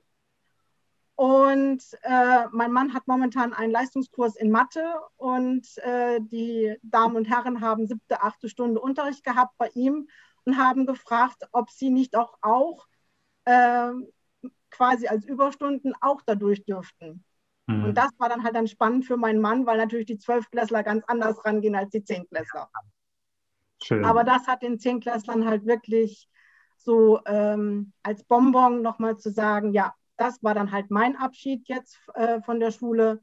Und 1.21 1.83
äh, 2.01 2.47
mein 2.51 2.73
Mann 2.73 2.95
hat 2.95 3.07
momentan 3.07 3.53
einen 3.53 3.73
Leistungskurs 3.73 4.37
in 4.37 4.51
Mathe 4.51 4.99
und 5.19 5.67
äh, 5.77 6.19
die 6.19 6.75
Damen 6.81 7.15
und 7.15 7.27
Herren 7.27 7.61
haben 7.61 7.87
siebte, 7.87 8.23
achte 8.23 8.49
Stunde 8.49 8.81
Unterricht 8.81 9.23
gehabt 9.23 9.53
bei 9.59 9.69
ihm 9.75 10.09
und 10.47 10.57
haben 10.57 10.87
gefragt, 10.87 11.43
ob 11.53 11.69
sie 11.69 11.91
nicht 11.91 12.17
auch, 12.17 12.39
auch 12.41 12.87
äh, 13.45 13.91
quasi 14.71 15.09
als 15.09 15.27
Überstunden 15.27 15.93
auch 16.01 16.23
dadurch 16.25 16.65
dürften. 16.65 17.23
Mhm. 17.67 17.85
Und 17.85 17.99
das 17.99 18.13
war 18.17 18.31
dann 18.31 18.43
halt 18.43 18.57
dann 18.57 18.67
spannend 18.67 19.05
für 19.05 19.19
meinen 19.19 19.43
Mann, 19.43 19.67
weil 19.67 19.77
natürlich 19.77 20.07
die 20.07 20.19
Zwölfklässler 20.19 20.83
ganz 20.83 21.05
anders 21.07 21.45
rangehen 21.45 21.75
als 21.75 21.91
die 21.91 22.03
Zehnklässler. 22.03 22.71
Schön. 23.83 24.07
Aber 24.07 24.25
das 24.25 24.47
hat 24.47 24.63
den 24.63 24.79
Zehnklässlern 24.79 25.45
halt 25.45 25.67
wirklich 25.67 26.31
so 26.79 27.21
ähm, 27.27 27.93
als 28.03 28.25
Bonbon 28.25 28.81
nochmal 28.81 29.19
zu 29.19 29.31
sagen, 29.31 29.75
ja, 29.75 29.95
das 30.21 30.43
war 30.43 30.55
dann 30.55 30.71
halt 30.71 30.91
mein 30.91 31.17
Abschied 31.17 31.67
jetzt 31.67 31.99
äh, 32.15 32.43
von 32.43 32.61
der 32.61 32.71
Schule. 32.71 33.23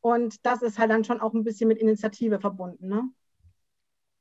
Und 0.00 0.44
das 0.44 0.62
ist 0.62 0.78
halt 0.78 0.90
dann 0.90 1.04
schon 1.04 1.20
auch 1.20 1.34
ein 1.34 1.44
bisschen 1.44 1.68
mit 1.68 1.78
Initiative 1.78 2.40
verbunden. 2.40 2.88
Ne? 2.88 3.08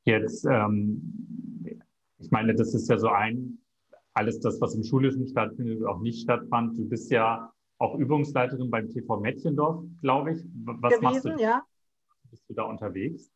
Jetzt, 0.03 0.45
ähm, 0.45 1.81
ich 2.19 2.29
meine, 2.29 2.53
das 2.53 2.75
ist 2.75 2.87
ja 2.89 2.99
so 2.99 3.07
ein, 3.07 3.57
alles 4.13 4.39
das, 4.39 4.61
was 4.61 4.75
im 4.75 4.83
Schulischen 4.83 5.27
stattfindet, 5.27 5.83
auch 5.85 5.99
nicht 5.99 6.21
stattfand. 6.21 6.77
Du 6.77 6.87
bist 6.87 7.09
ja 7.09 7.51
auch 7.79 7.95
Übungsleiterin 7.95 8.69
beim 8.69 8.89
TV 8.89 9.19
Mädchendorf, 9.19 9.83
glaube 10.01 10.33
ich. 10.33 10.45
Was 10.65 10.93
gewesen, 10.93 11.03
machst 11.03 11.25
du? 11.25 11.35
Ja. 11.39 11.63
Bist 12.29 12.43
du 12.47 12.53
da 12.53 12.63
unterwegs? 12.63 13.31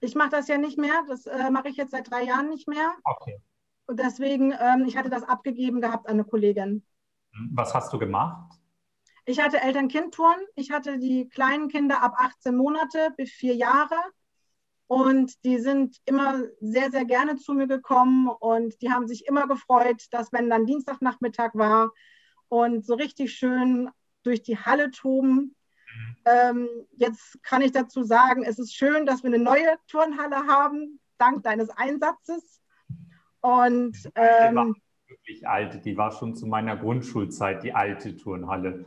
Ich 0.00 0.16
mache 0.16 0.30
das 0.30 0.48
ja 0.48 0.58
nicht 0.58 0.78
mehr. 0.78 1.04
Das 1.06 1.26
äh, 1.26 1.50
mache 1.50 1.68
ich 1.68 1.76
jetzt 1.76 1.92
seit 1.92 2.10
drei 2.10 2.24
Jahren 2.24 2.48
nicht 2.48 2.66
mehr. 2.66 2.92
Okay. 3.04 3.38
Und 3.86 4.00
deswegen, 4.00 4.52
ähm, 4.52 4.84
ich 4.86 4.96
hatte 4.96 5.10
das 5.10 5.22
abgegeben 5.22 5.80
gehabt 5.80 6.08
an 6.08 6.14
eine 6.14 6.24
Kollegin. 6.24 6.84
Was 7.52 7.74
hast 7.74 7.92
du 7.92 7.98
gemacht? 7.98 8.52
Ich 9.26 9.40
hatte 9.40 9.60
Eltern-Kind-Touren. 9.60 10.40
Ich 10.54 10.70
hatte 10.70 10.98
die 10.98 11.28
kleinen 11.28 11.68
Kinder 11.68 12.02
ab 12.02 12.14
18 12.18 12.54
Monate 12.56 13.10
bis 13.16 13.30
vier 13.30 13.54
Jahre. 13.54 13.96
Und 14.86 15.44
die 15.44 15.58
sind 15.58 15.96
immer 16.04 16.42
sehr, 16.60 16.90
sehr 16.90 17.06
gerne 17.06 17.36
zu 17.36 17.54
mir 17.54 17.66
gekommen 17.66 18.28
und 18.28 18.80
die 18.82 18.90
haben 18.90 19.08
sich 19.08 19.26
immer 19.26 19.48
gefreut, 19.48 20.04
dass 20.10 20.30
wenn 20.32 20.50
dann 20.50 20.66
Dienstagnachmittag 20.66 21.54
war 21.54 21.90
und 22.48 22.84
so 22.84 22.94
richtig 22.94 23.32
schön 23.32 23.90
durch 24.24 24.42
die 24.42 24.58
Halle 24.58 24.90
toben. 24.90 25.36
Mhm. 25.36 26.16
Ähm, 26.26 26.68
jetzt 26.92 27.42
kann 27.42 27.62
ich 27.62 27.72
dazu 27.72 28.02
sagen, 28.02 28.44
es 28.44 28.58
ist 28.58 28.74
schön, 28.74 29.06
dass 29.06 29.22
wir 29.22 29.28
eine 29.32 29.42
neue 29.42 29.78
Turnhalle 29.88 30.46
haben, 30.46 31.00
dank 31.16 31.42
deines 31.42 31.70
Einsatzes. 31.70 32.60
Und 33.40 33.96
ähm, 34.14 34.76
wirklich 35.24 35.48
alte, 35.48 35.78
die 35.78 35.96
war 35.96 36.12
schon 36.12 36.34
zu 36.34 36.46
meiner 36.46 36.76
Grundschulzeit, 36.76 37.62
die 37.62 37.72
alte 37.72 38.16
Turnhalle. 38.16 38.84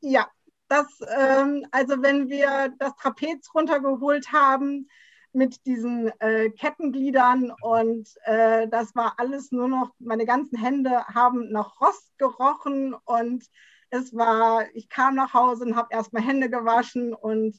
Ja, 0.00 0.28
das, 0.68 0.86
ähm, 1.16 1.66
also 1.70 2.02
wenn 2.02 2.28
wir 2.28 2.74
das 2.78 2.96
Trapez 2.96 3.54
runtergeholt 3.54 4.32
haben 4.32 4.88
mit 5.32 5.66
diesen 5.66 6.08
äh, 6.20 6.50
Kettengliedern 6.50 7.52
und 7.60 8.08
äh, 8.24 8.68
das 8.68 8.94
war 8.94 9.14
alles 9.18 9.52
nur 9.52 9.68
noch, 9.68 9.92
meine 9.98 10.24
ganzen 10.24 10.58
Hände 10.58 11.04
haben 11.06 11.50
nach 11.50 11.80
Rost 11.80 12.16
gerochen 12.18 12.94
und 13.04 13.44
es 13.90 14.14
war, 14.14 14.64
ich 14.74 14.88
kam 14.88 15.14
nach 15.14 15.34
Hause 15.34 15.64
und 15.64 15.76
habe 15.76 15.88
erstmal 15.90 16.22
Hände 16.22 16.48
gewaschen 16.48 17.14
und 17.14 17.58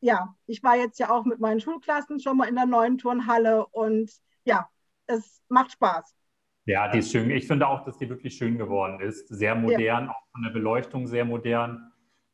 ja, 0.00 0.36
ich 0.46 0.62
war 0.62 0.76
jetzt 0.76 0.98
ja 0.98 1.10
auch 1.10 1.24
mit 1.24 1.40
meinen 1.40 1.60
Schulklassen 1.60 2.20
schon 2.20 2.36
mal 2.36 2.48
in 2.48 2.54
der 2.54 2.66
neuen 2.66 2.98
Turnhalle 2.98 3.66
und 3.66 4.10
ja, 4.44 4.68
es 5.06 5.42
macht 5.48 5.72
Spaß. 5.72 6.14
Ja, 6.66 6.88
die 6.88 6.98
ist 6.98 7.12
schön. 7.12 7.30
Ich 7.30 7.46
finde 7.46 7.68
auch, 7.68 7.84
dass 7.84 7.96
die 7.96 8.08
wirklich 8.08 8.36
schön 8.36 8.58
geworden 8.58 9.00
ist. 9.00 9.28
Sehr 9.28 9.54
modern, 9.54 10.06
ja. 10.06 10.10
auch 10.10 10.30
von 10.32 10.42
der 10.42 10.50
Beleuchtung 10.50 11.06
sehr 11.06 11.24
modern, 11.24 11.92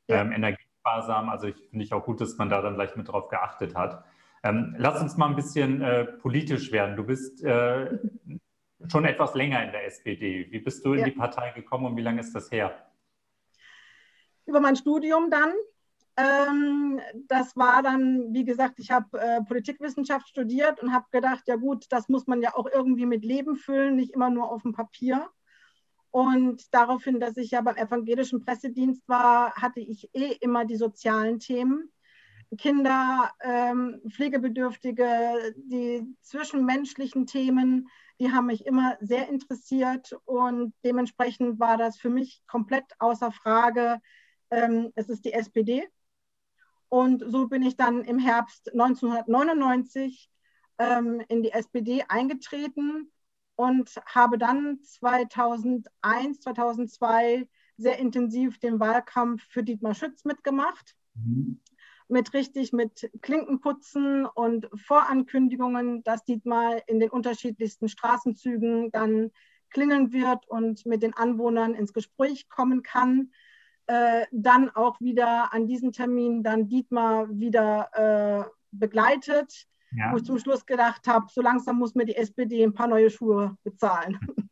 ja. 0.09 0.23
ähm, 0.23 0.33
energiesparsam. 0.33 1.29
Also 1.29 1.49
ich 1.49 1.57
finde 1.69 1.85
ich 1.85 1.93
auch 1.93 2.05
gut, 2.05 2.21
dass 2.21 2.39
man 2.39 2.49
da 2.49 2.62
dann 2.62 2.75
gleich 2.75 2.97
mit 2.97 3.09
drauf 3.09 3.29
geachtet 3.29 3.75
hat. 3.75 4.05
Ähm, 4.43 4.75
lass 4.79 5.01
uns 5.01 5.19
mal 5.19 5.27
ein 5.27 5.37
bisschen 5.37 5.83
äh, 5.83 6.05
politisch 6.05 6.73
werden. 6.73 6.97
Du 6.97 7.05
bist 7.05 7.45
äh, 7.45 7.99
schon 8.91 9.05
etwas 9.05 9.35
länger 9.35 9.62
in 9.65 9.71
der 9.71 9.87
SPD. 9.87 10.51
Wie 10.51 10.61
bist 10.61 10.85
du 10.85 10.95
in 10.95 11.01
ja. 11.01 11.05
die 11.05 11.12
Partei 11.12 11.51
gekommen 11.51 11.87
und 11.87 11.97
wie 11.97 12.03
lange 12.03 12.21
ist 12.21 12.35
das 12.35 12.51
her? 12.51 12.75
Über 14.47 14.61
mein 14.61 14.77
Studium 14.77 15.31
dann. 15.31 15.53
Ähm, 16.16 17.00
das 17.28 17.57
war 17.57 17.83
dann, 17.83 18.35
wie 18.35 18.45
gesagt, 18.45 18.78
ich 18.78 18.90
habe 18.90 19.19
äh, 19.19 19.42
Politikwissenschaft 19.42 20.28
studiert 20.28 20.83
und 20.83 20.92
habe 20.92 21.07
gedacht, 21.11 21.45
ja 21.47 21.57
gut, 21.57 21.87
das 21.88 22.09
muss 22.09 22.26
man 22.26 22.42
ja 22.42 22.54
auch 22.54 22.66
irgendwie 22.66 23.07
mit 23.07 23.25
Leben 23.25 23.57
füllen, 23.57 23.97
nicht 23.97 24.12
immer 24.12 24.28
nur 24.28 24.50
auf 24.50 24.62
dem 24.62 24.73
Papier. 24.73 25.31
Und 26.11 26.75
daraufhin, 26.75 27.21
dass 27.21 27.38
ich 27.38 27.52
ja 27.52 27.62
beim 27.62 27.76
evangelischen 27.76 28.45
Pressedienst 28.45 29.09
war, 29.09 29.54
hatte 29.54 29.81
ich 29.81 30.11
eh 30.12 30.33
immer 30.40 30.66
die 30.66 30.76
sozialen 30.76 31.38
Themen. 31.38 31.90
Kinder, 32.59 33.33
ähm, 33.40 34.02
Pflegebedürftige, 34.11 35.54
die 35.57 36.07
zwischenmenschlichen 36.21 37.26
Themen, 37.26 37.88
die 38.21 38.31
haben 38.31 38.47
mich 38.47 38.66
immer 38.66 38.99
sehr 39.00 39.31
interessiert 39.31 40.14
und 40.26 40.75
dementsprechend 40.85 41.59
war 41.59 41.78
das 41.78 41.97
für 41.97 42.11
mich 42.11 42.42
komplett 42.47 42.85
außer 42.99 43.33
Frage. 43.33 43.99
Ähm, 44.50 44.92
es 44.95 45.09
ist 45.09 45.25
die 45.25 45.33
SPD 45.33 45.88
und 46.93 47.25
so 47.27 47.49
bin 47.49 47.63
ich 47.63 47.79
dann 47.79 48.05
im 48.05 48.19
Herbst 48.19 48.71
1999 48.71 50.29
ähm, 50.77 51.23
in 51.29 51.43
die 51.43 51.51
SPD 51.51 52.05
eingetreten 52.07 53.11
und 53.57 53.91
habe 54.05 54.37
dann 54.37 54.79
2001, 54.83 56.41
2002 56.41 57.49
sehr 57.79 57.99
intensiv 57.99 58.59
den 58.59 58.79
Wahlkampf 58.79 59.43
für 59.49 59.63
Dietmar 59.63 59.95
Schütz 59.95 60.27
mitgemacht. 60.27 60.95
Mhm. 61.15 61.63
Mit 62.09 62.35
richtig 62.35 62.75
mit 62.75 63.11
Klinkenputzen 63.23 64.27
und 64.27 64.69
Vorankündigungen, 64.75 66.03
dass 66.03 66.25
Dietmar 66.25 66.87
in 66.89 67.01
den 67.01 67.09
unterschiedlichsten 67.09 67.89
Straßenzügen 67.89 68.91
dann 68.91 69.31
klingeln 69.71 70.13
wird 70.13 70.47
und 70.47 70.85
mit 70.85 71.03
den 71.03 71.15
Anwohnern 71.15 71.73
ins 71.73 71.95
Gespräch 71.95 72.51
kommen 72.51 72.83
kann 72.83 73.31
äh, 73.87 74.27
dann 74.33 74.71
auch 74.71 75.01
wieder 75.01 75.53
an 75.53 75.67
diesem 75.67 75.93
Termin 75.93 76.43
dann 76.43 76.69
Dietmar 76.69 77.29
wieder 77.31 77.89
äh, 77.93 78.51
begleitet, 78.71 79.67
ja. 79.97 80.12
wo 80.12 80.17
ich 80.17 80.25
zum 80.25 80.39
Schluss 80.39 80.65
gedacht 80.67 81.07
habe, 81.07 81.27
so 81.29 81.41
langsam 81.43 81.79
muss 81.79 81.95
mir 81.95 82.05
die 82.05 82.17
SPD 82.17 82.62
ein 82.62 82.75
paar 82.75 82.89
neue 82.89 83.11
Schuhe 83.11 83.57
bezahlen. 83.65 84.19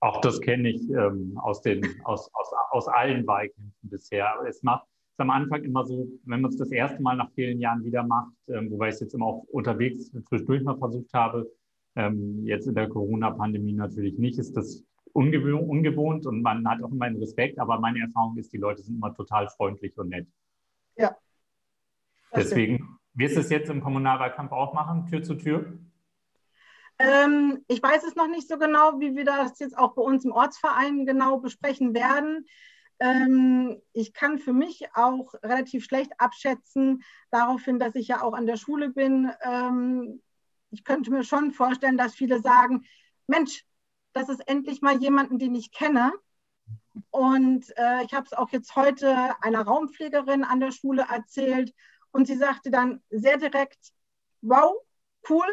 Auch 0.00 0.20
das 0.20 0.40
kenne 0.40 0.70
ich 0.70 0.88
ähm, 0.90 1.36
aus, 1.42 1.60
den, 1.60 1.82
aus, 2.04 2.30
aus, 2.32 2.52
aus 2.70 2.86
allen 2.86 3.26
Wahlkämpfen 3.26 3.74
bisher. 3.82 4.32
Es 4.46 4.62
macht 4.62 4.86
es 4.86 5.20
am 5.20 5.30
Anfang 5.30 5.64
immer 5.64 5.84
so, 5.84 6.06
wenn 6.24 6.40
man 6.40 6.52
es 6.52 6.56
das 6.56 6.70
erste 6.70 7.02
Mal 7.02 7.16
nach 7.16 7.32
vielen 7.32 7.58
Jahren 7.58 7.82
wieder 7.82 8.04
macht, 8.04 8.32
ähm, 8.46 8.70
wobei 8.70 8.88
ich 8.88 8.94
es 8.94 9.00
jetzt 9.00 9.14
immer 9.14 9.26
auch 9.26 9.44
unterwegs 9.50 10.12
zwischendurch 10.28 10.62
mal 10.62 10.78
versucht 10.78 11.12
habe, 11.12 11.50
ähm, 11.96 12.44
jetzt 12.44 12.68
in 12.68 12.76
der 12.76 12.88
Corona-Pandemie 12.88 13.72
natürlich 13.72 14.16
nicht, 14.18 14.38
ist 14.38 14.56
das 14.56 14.84
ungewohnt 15.12 16.26
und 16.26 16.42
man 16.42 16.68
hat 16.68 16.82
auch 16.82 16.90
immer 16.90 17.06
einen 17.06 17.18
Respekt, 17.18 17.58
aber 17.58 17.78
meine 17.80 18.00
Erfahrung 18.00 18.36
ist, 18.36 18.52
die 18.52 18.58
Leute 18.58 18.82
sind 18.82 18.96
immer 18.96 19.14
total 19.14 19.48
freundlich 19.48 19.96
und 19.98 20.10
nett. 20.10 20.26
Ja. 20.96 21.16
Deswegen, 22.34 22.98
wirst 23.14 23.36
du 23.36 23.40
es 23.40 23.50
jetzt 23.50 23.70
im 23.70 23.82
Kommunalwahlkampf 23.82 24.52
auch 24.52 24.74
machen, 24.74 25.06
Tür 25.06 25.22
zu 25.22 25.34
Tür? 25.34 25.78
Ähm, 26.98 27.64
ich 27.68 27.82
weiß 27.82 28.04
es 28.04 28.16
noch 28.16 28.28
nicht 28.28 28.48
so 28.48 28.58
genau, 28.58 28.98
wie 29.00 29.14
wir 29.14 29.24
das 29.24 29.58
jetzt 29.60 29.78
auch 29.78 29.94
bei 29.94 30.02
uns 30.02 30.24
im 30.24 30.32
Ortsverein 30.32 31.06
genau 31.06 31.38
besprechen 31.38 31.94
werden. 31.94 32.46
Ähm, 33.00 33.80
ich 33.92 34.12
kann 34.12 34.38
für 34.38 34.52
mich 34.52 34.88
auch 34.94 35.34
relativ 35.42 35.84
schlecht 35.84 36.12
abschätzen, 36.18 37.04
daraufhin, 37.30 37.78
dass 37.78 37.94
ich 37.94 38.08
ja 38.08 38.22
auch 38.22 38.34
an 38.34 38.46
der 38.46 38.56
Schule 38.56 38.90
bin. 38.90 39.30
Ähm, 39.42 40.20
ich 40.70 40.84
könnte 40.84 41.12
mir 41.12 41.22
schon 41.22 41.52
vorstellen, 41.52 41.96
dass 41.96 42.14
viele 42.14 42.40
sagen, 42.40 42.84
Mensch, 43.28 43.64
das 44.18 44.28
ist 44.28 44.48
endlich 44.48 44.82
mal 44.82 44.98
jemanden, 44.98 45.38
den 45.38 45.54
ich 45.54 45.70
kenne. 45.70 46.12
Und 47.10 47.70
äh, 47.76 48.04
ich 48.04 48.12
habe 48.12 48.26
es 48.26 48.32
auch 48.32 48.50
jetzt 48.50 48.74
heute 48.74 49.14
einer 49.42 49.62
Raumpflegerin 49.62 50.42
an 50.42 50.58
der 50.58 50.72
Schule 50.72 51.06
erzählt 51.08 51.72
und 52.10 52.26
sie 52.26 52.36
sagte 52.36 52.70
dann 52.70 53.00
sehr 53.10 53.38
direkt, 53.38 53.92
wow, 54.42 54.74
cool, 55.30 55.46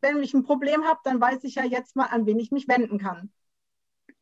wenn 0.00 0.22
ich 0.22 0.34
ein 0.34 0.42
Problem 0.42 0.84
habe, 0.84 0.98
dann 1.04 1.20
weiß 1.20 1.44
ich 1.44 1.54
ja 1.54 1.64
jetzt 1.64 1.94
mal, 1.94 2.06
an 2.06 2.26
wen 2.26 2.38
ich 2.40 2.50
mich 2.50 2.66
wenden 2.66 2.98
kann. 2.98 3.30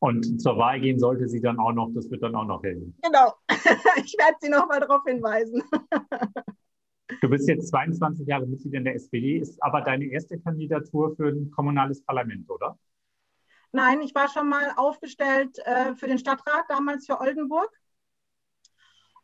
Und 0.00 0.40
zur 0.40 0.58
Wahl 0.58 0.80
gehen 0.80 0.98
sollte 0.98 1.28
sie 1.28 1.40
dann 1.40 1.58
auch 1.58 1.72
noch, 1.72 1.90
das 1.94 2.10
wird 2.10 2.22
dann 2.22 2.34
auch 2.34 2.44
noch 2.44 2.62
helfen. 2.62 2.94
Genau, 3.02 3.32
ich 4.04 4.14
werde 4.18 4.36
sie 4.40 4.50
noch 4.50 4.68
mal 4.68 4.80
darauf 4.80 5.02
hinweisen. 5.06 5.62
Du 7.20 7.28
bist 7.28 7.46
jetzt 7.46 7.68
22 7.68 8.26
Jahre 8.26 8.46
Mitglied 8.46 8.72
in 8.72 8.84
der 8.84 8.94
SPD, 8.94 9.36
ist 9.36 9.62
aber 9.62 9.82
deine 9.82 10.06
erste 10.06 10.38
Kandidatur 10.38 11.14
für 11.14 11.28
ein 11.28 11.50
kommunales 11.50 12.02
Parlament, 12.02 12.48
oder? 12.48 12.78
Nein, 13.72 14.02
ich 14.02 14.14
war 14.14 14.28
schon 14.28 14.48
mal 14.48 14.72
aufgestellt 14.76 15.58
äh, 15.60 15.94
für 15.96 16.06
den 16.06 16.18
Stadtrat, 16.18 16.64
damals 16.68 17.06
für 17.06 17.20
Oldenburg. 17.20 17.70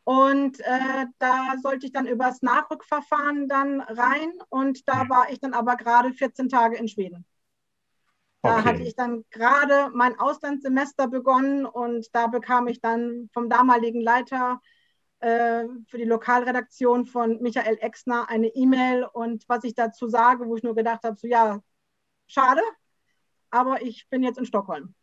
Und 0.05 0.59
äh, 0.61 1.07
da 1.19 1.55
sollte 1.63 1.85
ich 1.85 1.93
dann 1.93 2.07
übers 2.07 2.41
Nachrückverfahren 2.41 3.47
dann 3.47 3.83
rein. 3.83 4.33
Und 4.49 4.89
da 4.89 5.09
war 5.11 5.31
ich 5.31 5.39
dann 5.39 5.53
aber 5.53 5.77
gerade 5.77 6.15
14 6.15 6.49
Tage 6.49 6.79
in 6.79 6.89
Schweden. 6.89 7.27
Da 8.41 8.59
okay. 8.59 8.69
hatte 8.69 8.83
ich 8.85 8.95
dann 8.95 9.25
gerade 9.31 9.91
mein 9.93 10.19
Auslandssemester 10.19 11.09
begonnen 11.09 11.67
und 11.67 12.07
da 12.15 12.29
bekam 12.29 12.69
ich 12.69 12.81
dann 12.81 13.29
vom 13.35 13.51
damaligen 13.51 14.01
Leiter 14.01 14.63
äh, 15.21 15.65
für 15.89 15.99
die 15.99 16.05
Lokalredaktion 16.05 17.05
von 17.05 17.43
Michael 17.43 17.79
Exner 17.81 18.31
eine 18.31 18.47
E-Mail 18.49 19.05
und 19.13 19.45
was 19.49 19.65
ich 19.65 19.75
dazu 19.75 20.09
sage, 20.09 20.47
wo 20.47 20.57
ich 20.57 20.63
nur 20.63 20.77
gedacht 20.77 21.03
habe, 21.03 21.17
so 21.17 21.27
ja, 21.27 21.61
schade, 22.29 22.63
aber 23.51 23.83
ich 23.83 24.09
bin 24.09 24.23
jetzt 24.23 24.39
in 24.39 24.47
Stockholm. 24.47 24.95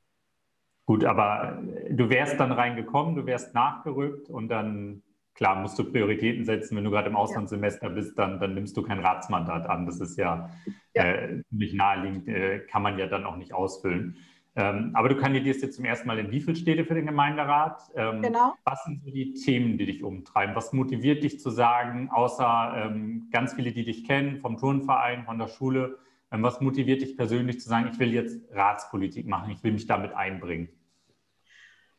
Gut, 0.86 1.04
aber 1.04 1.64
du 1.90 2.10
wärst 2.10 2.40
dann 2.40 2.52
reingekommen, 2.52 3.16
du 3.16 3.26
wärst 3.26 3.56
nachgerückt 3.56 4.30
und 4.30 4.50
dann, 4.50 5.02
klar, 5.34 5.60
musst 5.60 5.80
du 5.80 5.84
Prioritäten 5.84 6.46
setzen. 6.46 6.78
Wenn 6.78 6.84
du 6.84 6.92
gerade 6.92 7.10
im 7.10 7.16
Auslandssemester 7.16 7.90
bist, 7.90 8.20
dann, 8.20 8.40
dann 8.40 8.54
nimmst 8.54 8.78
du 8.78 8.84
kein 8.84 9.00
Ratsmandat 9.00 9.68
an. 9.68 9.88
Das 9.88 10.00
ist 10.00 10.18
ja, 10.18 10.52
ja. 10.94 11.04
Äh, 11.04 11.42
nicht 11.50 11.74
naheliegend, 11.74 12.28
äh, 12.28 12.60
kann 12.60 12.84
man 12.84 13.00
ja 13.00 13.08
dann 13.08 13.26
auch 13.26 13.36
nicht 13.36 13.52
ausfüllen. 13.52 14.18
Ähm, 14.58 14.92
aber 14.94 15.10
du 15.10 15.18
kandidierst 15.18 15.64
jetzt 15.64 15.76
zum 15.76 15.86
ersten 15.86 16.08
Mal 16.08 16.20
in 16.20 16.32
wie 16.32 16.56
Städte 16.56 16.86
für 16.86 16.94
den 16.94 17.08
Gemeinderat? 17.08 17.82
Ähm, 17.96 18.22
genau. 18.22 18.54
Was 18.64 18.86
sind 18.86 19.04
so 19.04 19.12
die 19.12 19.34
Themen, 19.34 19.78
die 19.78 19.86
dich 19.86 20.04
umtreiben? 20.04 20.56
Was 20.56 20.72
motiviert 20.72 21.24
dich 21.24 21.40
zu 21.40 21.50
sagen, 21.50 22.10
außer 22.10 22.74
ähm, 22.78 23.28
ganz 23.32 23.54
viele, 23.54 23.74
die 23.74 23.84
dich 23.84 24.06
kennen, 24.06 24.40
vom 24.40 24.58
Turnverein, 24.58 25.26
von 25.26 25.40
der 25.40 25.48
Schule, 25.48 25.98
was 26.30 26.60
motiviert 26.62 27.02
dich 27.02 27.16
persönlich 27.16 27.60
zu 27.60 27.70
sagen, 27.70 27.90
ich 27.92 28.00
will 28.00 28.14
jetzt 28.14 28.42
Ratspolitik 28.52 29.28
machen, 29.28 29.52
ich 29.52 29.64
will 29.64 29.72
mich 29.72 29.88
damit 29.88 30.14
einbringen? 30.14 30.70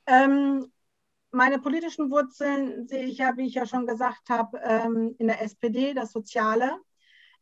Ähm, 0.07 0.67
meine 1.33 1.59
politischen 1.59 2.11
Wurzeln 2.11 2.87
sehe 2.87 3.05
ich 3.05 3.19
ja, 3.19 3.37
wie 3.37 3.47
ich 3.47 3.55
ja 3.55 3.67
schon 3.67 3.87
gesagt 3.87 4.31
habe, 4.31 4.61
ähm, 4.65 5.15
in 5.19 5.27
der 5.27 5.43
SPD, 5.43 5.95
das 5.95 6.13
Soziale. 6.13 6.79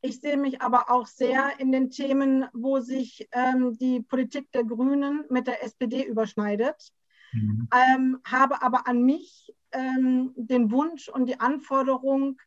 Ich 0.00 0.20
sehe 0.20 0.36
mich 0.36 0.60
aber 0.60 0.90
auch 0.90 1.06
sehr 1.06 1.58
in 1.58 1.72
den 1.72 1.90
Themen, 1.90 2.46
wo 2.52 2.80
sich 2.80 3.28
ähm, 3.32 3.76
die 3.78 4.00
Politik 4.00 4.52
der 4.52 4.64
Grünen 4.64 5.24
mit 5.30 5.46
der 5.46 5.62
SPD 5.64 6.04
überschneidet. 6.04 6.92
Mhm. 7.32 7.68
Ähm, 7.72 8.20
habe 8.24 8.62
aber 8.62 8.86
an 8.86 9.02
mich 9.02 9.54
ähm, 9.72 10.32
den 10.36 10.70
Wunsch 10.70 11.08
und 11.08 11.26
die 11.26 11.40
Anforderung, 11.40 12.38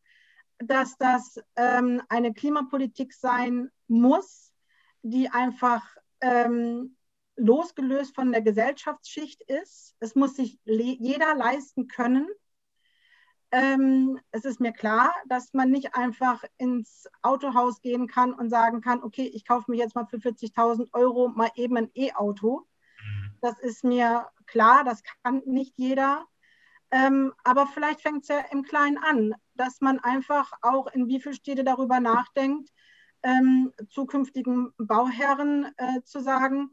dass 0.58 0.96
das 0.98 1.40
ähm, 1.56 2.02
eine 2.08 2.32
Klimapolitik 2.32 3.12
sein 3.12 3.70
muss, 3.86 4.52
die 5.02 5.30
einfach 5.30 5.84
ähm, 6.20 6.96
losgelöst 7.36 8.14
von 8.14 8.32
der 8.32 8.42
Gesellschaftsschicht 8.42 9.42
ist. 9.42 9.94
Es 10.00 10.14
muss 10.14 10.34
sich 10.34 10.58
le 10.64 10.96
jeder 10.98 11.34
leisten 11.34 11.86
können. 11.86 12.28
Ähm, 13.50 14.20
es 14.30 14.44
ist 14.44 14.60
mir 14.60 14.72
klar, 14.72 15.14
dass 15.26 15.54
man 15.54 15.70
nicht 15.70 15.94
einfach 15.94 16.44
ins 16.58 17.08
Autohaus 17.22 17.80
gehen 17.80 18.06
kann 18.06 18.34
und 18.34 18.50
sagen 18.50 18.82
kann, 18.82 19.02
okay, 19.02 19.26
ich 19.32 19.46
kaufe 19.46 19.70
mir 19.70 19.78
jetzt 19.78 19.94
mal 19.94 20.06
für 20.06 20.18
40.000 20.18 20.92
Euro 20.92 21.28
mal 21.28 21.50
eben 21.54 21.76
ein 21.76 21.90
E-Auto. 21.94 22.66
Mhm. 23.00 23.32
Das 23.40 23.58
ist 23.60 23.84
mir 23.84 24.28
klar, 24.46 24.84
das 24.84 25.02
kann 25.22 25.42
nicht 25.46 25.72
jeder. 25.76 26.26
Ähm, 26.90 27.34
aber 27.44 27.66
vielleicht 27.66 28.00
fängt 28.00 28.22
es 28.22 28.28
ja 28.28 28.40
im 28.50 28.62
Kleinen 28.62 28.98
an, 28.98 29.34
dass 29.54 29.80
man 29.80 29.98
einfach 29.98 30.50
auch 30.62 30.86
in 30.88 31.06
wie 31.06 31.20
viel 31.20 31.34
Städte 31.34 31.64
darüber 31.64 32.00
nachdenkt, 32.00 32.70
ähm, 33.22 33.72
zukünftigen 33.90 34.72
Bauherren 34.78 35.72
äh, 35.76 36.02
zu 36.04 36.20
sagen, 36.20 36.70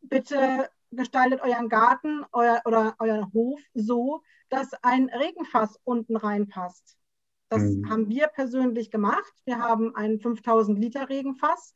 bitte 0.00 0.68
gestaltet 0.90 1.40
euren 1.42 1.68
Garten 1.68 2.24
euer, 2.32 2.62
oder 2.64 2.94
euren 2.98 3.32
Hof 3.32 3.60
so, 3.74 4.22
dass 4.48 4.72
ein 4.82 5.08
Regenfass 5.08 5.78
unten 5.84 6.16
reinpasst. 6.16 6.96
Das 7.48 7.62
mhm. 7.62 7.90
haben 7.90 8.08
wir 8.08 8.28
persönlich 8.28 8.90
gemacht. 8.90 9.32
Wir 9.44 9.58
haben 9.58 9.94
ein 9.94 10.18
5000 10.18 10.78
Liter 10.78 11.08
Regenfass. 11.08 11.74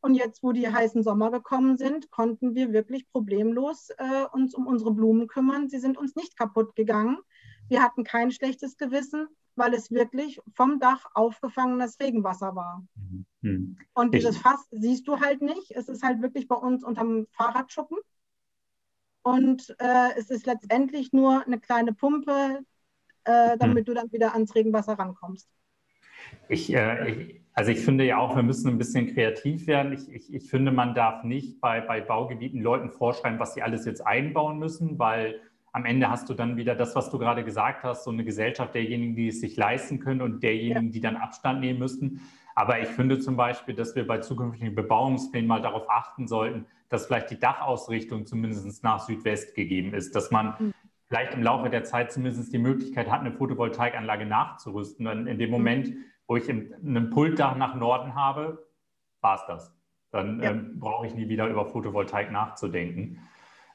Und 0.00 0.14
jetzt, 0.14 0.42
wo 0.42 0.52
die 0.52 0.68
heißen 0.68 1.02
Sommer 1.02 1.30
gekommen 1.30 1.76
sind, 1.76 2.10
konnten 2.10 2.54
wir 2.54 2.72
wirklich 2.72 3.10
problemlos 3.10 3.90
äh, 3.98 4.24
uns 4.32 4.54
um 4.54 4.66
unsere 4.66 4.92
Blumen 4.92 5.26
kümmern. 5.26 5.68
Sie 5.68 5.78
sind 5.78 5.98
uns 5.98 6.14
nicht 6.14 6.36
kaputt 6.36 6.76
gegangen. 6.76 7.18
Wir 7.68 7.82
hatten 7.82 8.04
kein 8.04 8.30
schlechtes 8.30 8.76
Gewissen, 8.76 9.26
weil 9.56 9.74
es 9.74 9.90
wirklich 9.90 10.40
vom 10.54 10.78
Dach 10.78 11.06
aufgefangenes 11.14 11.98
Regenwasser 12.00 12.54
war. 12.54 12.84
Mhm. 13.40 13.76
Und 13.92 14.14
dieses 14.14 14.38
Fass 14.38 14.66
siehst 14.70 15.08
du 15.08 15.20
halt 15.20 15.42
nicht. 15.42 15.72
Es 15.72 15.88
ist 15.88 16.02
halt 16.02 16.22
wirklich 16.22 16.46
bei 16.46 16.56
uns 16.56 16.84
unterm 16.84 17.26
Fahrradschuppen. 17.32 17.98
Und 19.22 19.74
äh, 19.78 20.16
es 20.16 20.30
ist 20.30 20.46
letztendlich 20.46 21.12
nur 21.12 21.44
eine 21.44 21.58
kleine 21.58 21.92
Pumpe, 21.92 22.60
äh, 23.24 23.58
damit 23.58 23.78
hm. 23.78 23.84
du 23.84 23.94
dann 23.94 24.12
wieder 24.12 24.32
ans 24.32 24.54
Regenwasser 24.54 24.94
rankommst. 24.94 25.48
Ich, 26.48 26.72
äh, 26.72 27.10
ich, 27.10 27.42
also 27.58 27.72
ich 27.72 27.80
finde 27.80 28.04
ja 28.04 28.18
auch, 28.18 28.36
wir 28.36 28.44
müssen 28.44 28.68
ein 28.68 28.78
bisschen 28.78 29.12
kreativ 29.12 29.66
werden. 29.66 29.92
Ich, 29.92 30.08
ich, 30.14 30.32
ich 30.32 30.48
finde, 30.48 30.70
man 30.70 30.94
darf 30.94 31.24
nicht 31.24 31.60
bei, 31.60 31.80
bei 31.80 32.00
Baugebieten 32.00 32.62
Leuten 32.62 32.88
vorschreiben, 32.88 33.40
was 33.40 33.54
sie 33.54 33.62
alles 33.62 33.84
jetzt 33.84 34.06
einbauen 34.06 34.60
müssen, 34.60 34.96
weil 35.00 35.40
am 35.72 35.84
Ende 35.84 36.08
hast 36.08 36.30
du 36.30 36.34
dann 36.34 36.56
wieder 36.56 36.76
das, 36.76 36.94
was 36.94 37.10
du 37.10 37.18
gerade 37.18 37.42
gesagt 37.42 37.82
hast, 37.82 38.04
so 38.04 38.12
eine 38.12 38.22
Gesellschaft 38.22 38.76
derjenigen, 38.76 39.16
die 39.16 39.26
es 39.26 39.40
sich 39.40 39.56
leisten 39.56 39.98
können 39.98 40.22
und 40.22 40.40
derjenigen, 40.40 40.92
die 40.92 41.00
dann 41.00 41.16
Abstand 41.16 41.58
nehmen 41.58 41.80
müssten. 41.80 42.20
Aber 42.54 42.78
ich 42.80 42.90
finde 42.90 43.18
zum 43.18 43.36
Beispiel, 43.36 43.74
dass 43.74 43.96
wir 43.96 44.06
bei 44.06 44.18
zukünftigen 44.18 44.76
Bebauungsplänen 44.76 45.48
mal 45.48 45.60
darauf 45.60 45.90
achten 45.90 46.28
sollten, 46.28 46.64
dass 46.90 47.06
vielleicht 47.06 47.32
die 47.32 47.40
Dachausrichtung 47.40 48.24
zumindest 48.24 48.84
nach 48.84 49.00
Südwest 49.00 49.56
gegeben 49.56 49.94
ist, 49.94 50.14
dass 50.14 50.30
man 50.30 50.54
mhm. 50.60 50.74
vielleicht 51.08 51.34
im 51.34 51.42
Laufe 51.42 51.70
der 51.70 51.82
Zeit 51.82 52.12
zumindest 52.12 52.52
die 52.52 52.58
Möglichkeit 52.58 53.10
hat, 53.10 53.18
eine 53.18 53.32
Photovoltaikanlage 53.32 54.26
nachzurüsten. 54.26 55.08
Und 55.08 55.26
in 55.26 55.40
dem 55.40 55.50
Moment, 55.50 55.92
wo 56.28 56.36
ich 56.36 56.48
ein 56.48 57.10
Pultdach 57.10 57.56
nach 57.56 57.74
Norden 57.74 58.14
habe, 58.14 58.64
war 59.20 59.36
es 59.36 59.46
das. 59.46 59.74
Dann 60.10 60.40
ja. 60.40 60.50
ähm, 60.50 60.78
brauche 60.78 61.06
ich 61.06 61.14
nie 61.14 61.28
wieder 61.28 61.48
über 61.48 61.66
Photovoltaik 61.66 62.30
nachzudenken. 62.30 63.18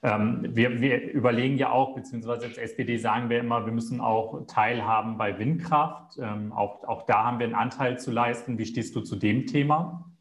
Ähm, 0.04 0.46
wir, 0.50 0.82
wir, 0.82 1.12
überlegen 1.12 1.58
ja 1.58 1.72
auch, 1.72 1.96
beziehungsweise 1.96 2.46
als 2.46 2.58
SPD 2.58 2.98
sagen 2.98 3.30
wir 3.30 3.40
immer, 3.40 3.66
wir 3.66 3.74
müssen 3.74 4.02
auch 4.02 4.46
teilhaben 4.48 5.18
bei 5.18 5.38
Windkraft. 5.40 6.18
Ähm, 6.20 6.54
auch, 6.54 6.84
auch 6.84 7.06
da 7.06 7.26
haben 7.26 7.40
wir 7.40 7.46
einen 7.46 7.56
Anteil 7.56 8.00
zu 8.00 8.12
leisten. 8.12 8.58
Wie 8.58 8.66
stehst 8.66 8.96
du 8.96 9.02
zu 9.02 9.16
dem 9.16 9.48
Thema? 9.48 10.12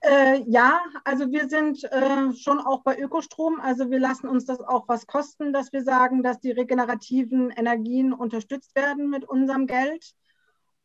Äh, 0.00 0.42
ja, 0.46 0.80
also 1.04 1.30
wir 1.30 1.48
sind 1.48 1.84
äh, 1.84 2.32
schon 2.32 2.58
auch 2.58 2.82
bei 2.82 2.98
Ökostrom. 2.98 3.60
Also 3.60 3.90
wir 3.90 3.98
lassen 4.00 4.28
uns 4.28 4.46
das 4.46 4.60
auch 4.60 4.88
was 4.88 5.06
kosten, 5.06 5.52
dass 5.52 5.72
wir 5.72 5.84
sagen, 5.84 6.22
dass 6.22 6.40
die 6.40 6.52
regenerativen 6.52 7.50
Energien 7.50 8.12
unterstützt 8.12 8.74
werden 8.74 9.10
mit 9.10 9.24
unserem 9.24 9.66
Geld. 9.66 10.14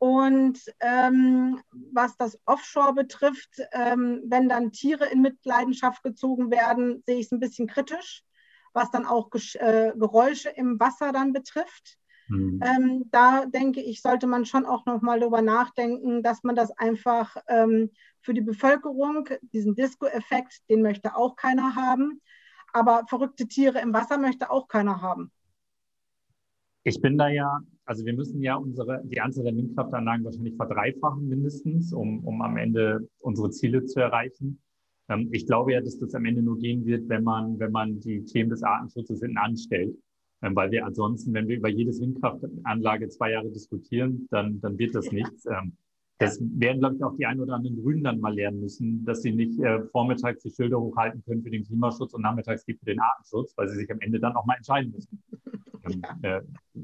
Und 0.05 0.59
ähm, 0.81 1.59
was 1.71 2.15
das 2.15 2.39
Offshore 2.45 2.93
betrifft, 2.93 3.59
ähm, 3.71 4.21
wenn 4.27 4.47
dann 4.47 4.71
Tiere 4.71 5.07
in 5.07 5.23
Mitleidenschaft 5.23 6.03
gezogen 6.03 6.51
werden, 6.51 7.01
sehe 7.07 7.17
ich 7.17 7.25
es 7.25 7.31
ein 7.31 7.39
bisschen 7.39 7.65
kritisch, 7.65 8.23
was 8.71 8.91
dann 8.91 9.07
auch 9.07 9.31
äh, 9.33 9.93
Geräusche 9.95 10.49
im 10.49 10.79
Wasser 10.79 11.11
dann 11.11 11.33
betrifft. 11.33 11.97
Mhm. 12.27 12.61
Ähm, 12.63 13.05
da 13.09 13.47
denke 13.47 13.81
ich, 13.81 14.03
sollte 14.03 14.27
man 14.27 14.45
schon 14.45 14.67
auch 14.67 14.85
nochmal 14.85 15.19
darüber 15.19 15.41
nachdenken, 15.41 16.21
dass 16.21 16.43
man 16.43 16.55
das 16.55 16.69
einfach 16.77 17.35
ähm, 17.47 17.89
für 18.21 18.35
die 18.35 18.41
Bevölkerung, 18.41 19.27
diesen 19.53 19.73
Disco-Effekt, 19.73 20.69
den 20.69 20.83
möchte 20.83 21.15
auch 21.15 21.35
keiner 21.35 21.73
haben. 21.73 22.21
Aber 22.73 23.05
verrückte 23.07 23.47
Tiere 23.47 23.81
im 23.81 23.91
Wasser 23.91 24.19
möchte 24.19 24.51
auch 24.51 24.67
keiner 24.67 25.01
haben. 25.01 25.31
Ich 26.83 27.01
bin 27.01 27.17
da 27.17 27.27
ja, 27.27 27.61
also 27.85 28.05
wir 28.05 28.13
müssen 28.13 28.41
ja 28.41 28.55
unsere, 28.55 29.01
die 29.05 29.21
Anzahl 29.21 29.43
der 29.43 29.55
Windkraftanlagen 29.55 30.25
wahrscheinlich 30.25 30.55
verdreifachen 30.55 31.27
mindestens, 31.27 31.93
um, 31.93 32.25
um 32.25 32.41
am 32.41 32.57
Ende 32.57 33.07
unsere 33.19 33.51
Ziele 33.51 33.85
zu 33.85 33.99
erreichen. 33.99 34.59
Ähm, 35.09 35.29
ich 35.31 35.45
glaube 35.45 35.73
ja, 35.73 35.81
dass 35.81 35.99
das 35.99 36.15
am 36.15 36.25
Ende 36.25 36.41
nur 36.41 36.57
gehen 36.57 36.85
wird, 36.85 37.07
wenn 37.09 37.23
man, 37.23 37.59
wenn 37.59 37.71
man 37.71 37.99
die 37.99 38.25
Themen 38.25 38.49
des 38.49 38.63
Artenschutzes 38.63 39.19
hinten 39.21 39.37
anstellt. 39.37 39.95
Ähm, 40.41 40.55
weil 40.55 40.71
wir 40.71 40.85
ansonsten, 40.85 41.33
wenn 41.33 41.47
wir 41.47 41.57
über 41.57 41.69
jedes 41.69 42.01
Windkraftanlage 42.01 43.07
zwei 43.09 43.31
Jahre 43.31 43.49
diskutieren, 43.51 44.27
dann, 44.31 44.59
dann 44.61 44.77
wird 44.77 44.95
das 44.95 45.05
ja. 45.07 45.13
nichts. 45.13 45.45
Ähm, 45.45 45.77
das 46.17 46.39
werden, 46.41 46.79
glaube 46.79 46.95
ich, 46.95 47.03
auch 47.03 47.15
die 47.15 47.25
ein 47.25 47.41
oder 47.41 47.55
anderen 47.55 47.81
Grünen 47.81 48.03
dann 48.03 48.21
mal 48.21 48.33
lernen 48.33 48.61
müssen, 48.61 49.03
dass 49.03 49.21
sie 49.21 49.33
nicht 49.33 49.59
äh, 49.59 49.81
vormittags 49.91 50.43
die 50.43 50.49
Schilder 50.49 50.79
hochhalten 50.79 51.21
können 51.25 51.43
für 51.43 51.49
den 51.49 51.65
Klimaschutz 51.65 52.13
und 52.13 52.21
nachmittags 52.21 52.63
die 52.63 52.73
für 52.73 52.85
den 52.85 53.01
Artenschutz, 53.01 53.53
weil 53.57 53.67
sie 53.67 53.75
sich 53.75 53.91
am 53.91 53.99
Ende 53.99 54.19
dann 54.19 54.33
auch 54.35 54.45
mal 54.45 54.55
entscheiden 54.55 54.91
müssen, 54.91 55.21
ähm, 55.85 56.01
äh, 56.21 56.41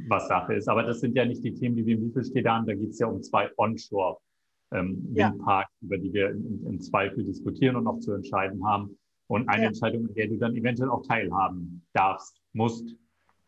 was 0.08 0.28
Sache 0.28 0.56
ist. 0.56 0.68
Aber 0.68 0.84
das 0.84 1.00
sind 1.00 1.16
ja 1.16 1.26
nicht 1.26 1.44
die 1.44 1.54
Themen, 1.54 1.76
die 1.76 1.86
wir 1.86 1.96
im 1.96 2.04
Wiefelstedt 2.04 2.48
haben. 2.48 2.66
Da 2.66 2.74
geht 2.74 2.92
es 2.92 3.00
ja 3.00 3.08
um 3.08 3.22
zwei 3.22 3.50
Onshore-Windparks, 3.58 5.72
ähm, 5.82 5.88
über 5.88 5.98
die 5.98 6.14
wir 6.14 6.30
im, 6.30 6.66
im, 6.68 6.82
Zweifel 6.82 7.24
diskutieren 7.24 7.76
und 7.76 7.88
auch 7.88 8.00
zu 8.00 8.14
entscheiden 8.14 8.66
haben. 8.66 8.98
Und 9.28 9.48
eine 9.50 9.64
ja. 9.64 9.68
Entscheidung, 9.70 10.08
in 10.08 10.14
der 10.14 10.28
du 10.28 10.38
dann 10.38 10.56
eventuell 10.56 10.90
auch 10.90 11.06
teilhaben 11.08 11.86
darfst, 11.94 12.42
musst, 12.54 12.96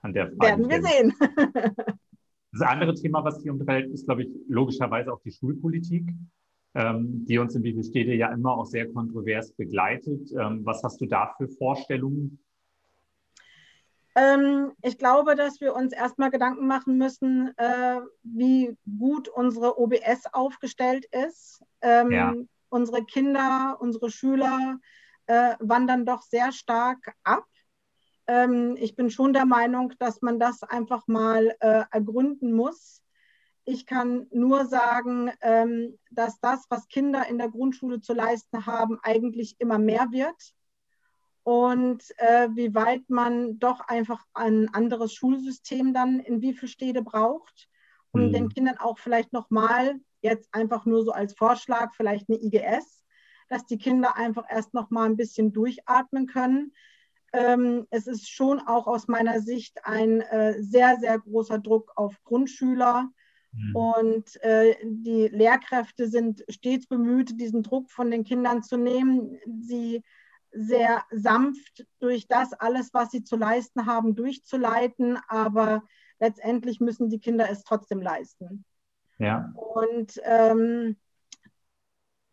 an 0.01 0.13
der 0.13 0.27
Frage. 0.27 0.39
Werden 0.39 0.69
wir 0.69 0.81
sehen. 0.81 1.13
Das 2.53 2.61
andere 2.61 2.93
Thema, 2.93 3.23
was 3.23 3.41
hier 3.41 3.51
umtreibt, 3.51 3.89
ist, 3.89 4.05
glaube 4.05 4.23
ich, 4.23 4.29
logischerweise 4.47 5.11
auch 5.11 5.19
die 5.21 5.31
Schulpolitik, 5.31 6.07
ähm, 6.75 7.25
die 7.25 7.39
uns 7.39 7.55
in 7.55 7.63
Bibelstädte 7.63 8.13
ja 8.13 8.31
immer 8.31 8.55
auch 8.55 8.65
sehr 8.65 8.87
kontrovers 8.93 9.51
begleitet. 9.53 10.31
Ähm, 10.39 10.63
was 10.63 10.83
hast 10.83 11.01
du 11.01 11.07
da 11.07 11.33
für 11.35 11.47
Vorstellungen? 11.47 12.39
Ähm, 14.15 14.73
ich 14.81 14.97
glaube, 14.97 15.35
dass 15.35 15.59
wir 15.59 15.75
uns 15.75 15.93
erstmal 15.93 16.29
Gedanken 16.29 16.67
machen 16.67 16.97
müssen, 16.97 17.57
äh, 17.57 17.99
wie 18.23 18.77
gut 18.99 19.27
unsere 19.27 19.79
OBS 19.79 20.27
aufgestellt 20.31 21.05
ist. 21.05 21.63
Ähm, 21.81 22.11
ja. 22.11 22.33
Unsere 22.69 23.05
Kinder, 23.05 23.77
unsere 23.79 24.09
Schüler 24.09 24.79
äh, 25.27 25.55
wandern 25.59 26.05
doch 26.05 26.23
sehr 26.23 26.51
stark 26.51 27.13
ab 27.23 27.45
ähm, 28.27 28.75
ich 28.79 28.95
bin 28.95 29.09
schon 29.09 29.33
der 29.33 29.45
Meinung, 29.45 29.93
dass 29.99 30.21
man 30.21 30.39
das 30.39 30.63
einfach 30.63 31.07
mal 31.07 31.55
äh, 31.59 31.83
ergründen 31.91 32.53
muss. 32.53 33.01
Ich 33.65 33.85
kann 33.85 34.27
nur 34.31 34.65
sagen, 34.65 35.31
ähm, 35.41 35.97
dass 36.11 36.39
das, 36.39 36.65
was 36.69 36.87
Kinder 36.87 37.27
in 37.27 37.37
der 37.37 37.49
Grundschule 37.49 38.01
zu 38.01 38.13
leisten 38.13 38.65
haben, 38.65 38.99
eigentlich 39.03 39.55
immer 39.59 39.77
mehr 39.77 40.07
wird. 40.11 40.53
Und 41.43 42.03
äh, 42.17 42.47
wie 42.53 42.73
weit 42.73 43.09
man 43.09 43.59
doch 43.59 43.81
einfach 43.81 44.23
ein 44.33 44.73
anderes 44.73 45.13
Schulsystem 45.13 45.93
dann 45.93 46.19
in 46.19 46.41
wie 46.41 46.53
viele 46.53 46.69
Städte 46.69 47.01
braucht, 47.01 47.67
um 48.11 48.27
mhm. 48.27 48.31
den 48.31 48.49
Kindern 48.49 48.77
auch 48.77 48.97
vielleicht 48.97 49.33
nochmal, 49.33 49.99
jetzt 50.21 50.53
einfach 50.53 50.85
nur 50.85 51.03
so 51.03 51.11
als 51.11 51.33
Vorschlag, 51.33 51.93
vielleicht 51.93 52.29
eine 52.29 52.41
IGS, 52.41 53.03
dass 53.49 53.65
die 53.65 53.77
Kinder 53.77 54.15
einfach 54.15 54.45
erst 54.49 54.73
nochmal 54.73 55.07
ein 55.07 55.17
bisschen 55.17 55.51
durchatmen 55.51 56.27
können 56.27 56.71
ähm, 57.33 57.87
es 57.89 58.05
ist 58.05 58.29
schon 58.29 58.59
auch 58.59 58.85
aus 58.85 59.07
meiner 59.07 59.41
Sicht 59.41 59.83
ein 59.83 60.21
äh, 60.21 60.61
sehr, 60.61 60.97
sehr 60.99 61.19
großer 61.19 61.57
Druck 61.57 61.91
auf 61.95 62.15
Grundschüler. 62.23 63.09
Mhm. 63.51 63.75
Und 63.75 64.43
äh, 64.43 64.75
die 64.83 65.27
Lehrkräfte 65.27 66.07
sind 66.07 66.43
stets 66.47 66.87
bemüht, 66.87 67.39
diesen 67.41 67.63
Druck 67.63 67.89
von 67.91 68.11
den 68.11 68.23
Kindern 68.23 68.61
zu 68.61 68.77
nehmen, 68.77 69.39
sie 69.61 70.03
sehr 70.53 71.03
sanft 71.11 71.85
durch 71.99 72.27
das 72.27 72.53
alles, 72.53 72.93
was 72.93 73.11
sie 73.11 73.23
zu 73.23 73.35
leisten 73.35 73.85
haben, 73.85 74.15
durchzuleiten. 74.15 75.17
Aber 75.27 75.83
letztendlich 76.19 76.79
müssen 76.79 77.09
die 77.09 77.19
Kinder 77.19 77.49
es 77.49 77.63
trotzdem 77.63 78.01
leisten. 78.01 78.65
Ja. 79.17 79.51
Und 79.55 80.19
ähm, 80.23 80.97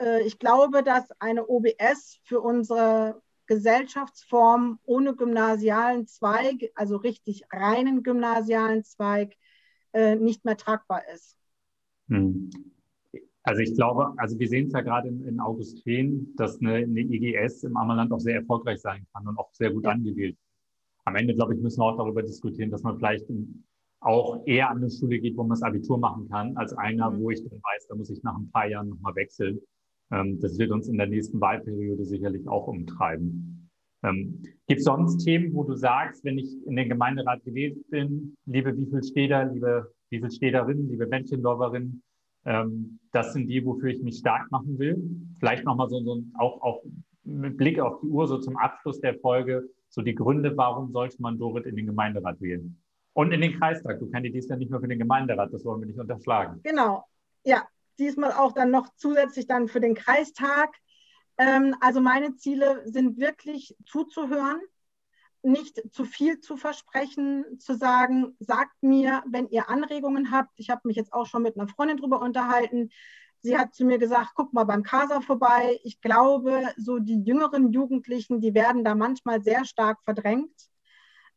äh, 0.01 0.23
ich 0.23 0.39
glaube, 0.39 0.83
dass 0.83 1.11
eine 1.21 1.47
OBS 1.47 2.21
für 2.25 2.41
unsere 2.41 3.23
Gesellschaftsform 3.47 4.79
ohne 4.85 5.17
gymnasialen 5.17 6.07
Zweig, 6.07 6.71
also 6.75 6.97
richtig 6.97 7.45
reinen 7.51 8.03
gymnasialen 8.03 8.85
Zweig, 8.85 9.37
äh, 9.93 10.17
nicht 10.17 10.45
mehr 10.45 10.57
tragbar 10.57 11.03
ist. 11.13 11.37
Hm. 12.09 12.51
Also 13.51 13.63
ich 13.63 13.75
glaube, 13.75 14.15
also 14.17 14.39
wir 14.39 14.49
sehen 14.49 14.69
es 14.69 14.73
ja 14.73 14.81
gerade 14.81 15.09
in, 15.09 15.25
in 15.27 15.41
Augustin, 15.41 16.33
dass 16.37 16.61
eine, 16.61 16.75
eine, 16.75 17.01
IGS 17.01 17.65
im 17.65 17.77
Ammerland 17.77 18.13
auch 18.13 18.21
sehr 18.21 18.37
erfolgreich 18.37 18.81
sein 18.81 19.05
kann 19.13 19.27
und 19.27 19.37
auch 19.41 19.53
sehr 19.55 19.73
gut 19.73 19.87
ja. 19.87 19.91
angewählt. 19.91 20.39
Am 21.05 21.17
Ende, 21.17 21.35
glaube 21.35 21.57
ich, 21.57 21.61
müssen 21.61 21.81
wir 21.81 21.87
auch 21.87 21.97
darüber 21.97 22.23
diskutieren, 22.23 22.71
dass 22.71 22.85
man 22.85 22.97
vielleicht 22.97 23.27
auch 23.99 24.47
eher 24.47 24.71
an 24.71 24.77
eine 24.77 24.89
Schule 24.89 25.19
geht, 25.19 25.37
wo 25.37 25.43
man 25.43 25.51
das 25.51 25.65
Abitur 25.65 25.99
machen 25.99 26.29
kann, 26.29 26.57
als 26.57 26.75
einer, 26.75 27.11
mhm. 27.11 27.23
wo 27.23 27.31
ich 27.31 27.43
dann 27.43 27.59
weiß, 27.59 27.89
da 27.89 27.97
muss 27.97 28.11
ich 28.11 28.23
nach 28.23 28.39
ein 28.39 28.49
paar 28.53 28.69
Jahren 28.69 28.91
nochmal 28.91 29.17
wechseln. 29.17 29.59
Ähm, 30.13 30.39
das 30.39 30.57
wird 30.57 30.71
uns 30.71 30.87
in 30.87 30.97
der 30.97 31.09
nächsten 31.09 31.41
Wahlperiode 31.41 32.05
sicherlich 32.05 32.47
auch 32.47 32.69
umtreiben. 32.69 33.69
Ähm, 34.05 34.45
Gibt 34.69 34.79
es 34.79 34.85
sonst 34.85 35.25
Themen, 35.25 35.53
wo 35.55 35.65
du 35.65 35.75
sagst, 35.75 36.25
wenn 36.25 36.39
ich 36.39 36.55
in 36.69 36.77
den 36.77 36.89
Gemeinderat 36.89 37.43
gewählt 37.43 37.79
bin, 37.91 38.37
liebe 38.47 38.77
Wiefelstädter, 38.77 39.47
liebe 39.47 39.93
Wiefelstädterinnen, 40.11 40.89
liebe 40.89 41.09
Männchenloverinnen, 41.09 42.01
ähm, 42.45 42.99
das 43.13 43.33
sind 43.33 43.49
die, 43.49 43.65
wofür 43.65 43.91
ich 43.91 44.03
mich 44.03 44.19
stark 44.19 44.51
machen 44.51 44.79
will. 44.79 45.03
Vielleicht 45.39 45.65
nochmal 45.65 45.89
so, 45.89 46.01
so 46.03 46.23
auch, 46.39 46.63
auch 46.63 46.83
mit 47.25 47.57
Blick 47.57 47.79
auf 47.79 48.01
die 48.01 48.07
Uhr, 48.07 48.27
so 48.27 48.39
zum 48.39 48.57
Abschluss 48.57 49.01
der 49.01 49.19
Folge, 49.19 49.69
so 49.89 50.03
die 50.03 50.15
Gründe, 50.15 50.57
warum 50.57 50.91
sollte 50.93 51.21
man 51.21 51.39
Dorit 51.39 51.67
in 51.67 51.77
den 51.77 51.87
Gemeinderat 51.87 52.41
wählen? 52.41 52.81
Und 53.13 53.33
in 53.33 53.41
den 53.41 53.59
Kreistag. 53.59 53.99
Du 53.99 54.11
kandidierst 54.11 54.49
ja 54.51 54.57
nicht 54.57 54.71
nur 54.71 54.81
für 54.81 54.89
den 54.89 54.99
Gemeinderat, 54.99 55.53
das 55.53 55.65
wollen 55.65 55.81
wir 55.81 55.87
nicht 55.87 55.99
unterschlagen. 55.99 56.61
Genau, 56.63 57.05
ja. 57.45 57.67
Diesmal 57.99 58.33
auch 58.33 58.53
dann 58.53 58.71
noch 58.71 58.89
zusätzlich 58.97 59.47
dann 59.47 59.69
für 59.69 59.81
den 59.81 59.95
Kreistag. 59.95 60.75
Ähm, 61.37 61.75
also 61.81 62.01
meine 62.01 62.35
Ziele 62.37 62.81
sind 62.87 63.19
wirklich 63.19 63.77
zuzuhören, 63.85 64.61
nicht 65.43 65.81
zu 65.93 66.05
viel 66.05 66.41
zu 66.41 66.57
versprechen, 66.57 67.59
zu 67.59 67.75
sagen, 67.75 68.37
sagt 68.39 68.83
mir, 68.83 69.23
wenn 69.27 69.49
ihr 69.49 69.69
Anregungen 69.69 70.31
habt. 70.31 70.53
Ich 70.57 70.71
habe 70.71 70.83
mich 70.85 70.97
jetzt 70.97 71.13
auch 71.13 71.27
schon 71.27 71.43
mit 71.43 71.57
einer 71.57 71.69
Freundin 71.69 71.97
darüber 71.97 72.21
unterhalten. 72.21 72.91
Sie 73.41 73.57
hat 73.57 73.75
zu 73.75 73.85
mir 73.85 73.99
gesagt, 73.99 74.33
guck 74.35 74.53
mal 74.53 74.65
beim 74.65 74.83
Casa 74.83 75.21
vorbei. 75.21 75.81
Ich 75.83 76.01
glaube, 76.01 76.69
so 76.77 76.99
die 76.99 77.23
jüngeren 77.23 77.73
Jugendlichen, 77.73 78.41
die 78.41 78.55
werden 78.55 78.85
da 78.85 78.95
manchmal 78.95 79.43
sehr 79.43 79.65
stark 79.65 80.03
verdrängt, 80.05 80.69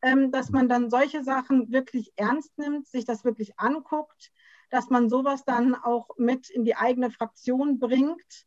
ähm, 0.02 0.32
dass 0.32 0.50
man 0.50 0.68
dann 0.68 0.90
solche 0.90 1.24
Sachen 1.24 1.72
wirklich 1.72 2.12
ernst 2.18 2.58
nimmt, 2.58 2.88
sich 2.88 3.06
das 3.06 3.24
wirklich 3.24 3.58
anguckt, 3.58 4.34
dass 4.70 4.90
man 4.90 5.08
sowas 5.08 5.46
dann 5.46 5.76
auch 5.76 6.10
mit 6.18 6.50
in 6.50 6.66
die 6.66 6.76
eigene 6.76 7.10
Fraktion 7.10 7.80
bringt 7.80 8.46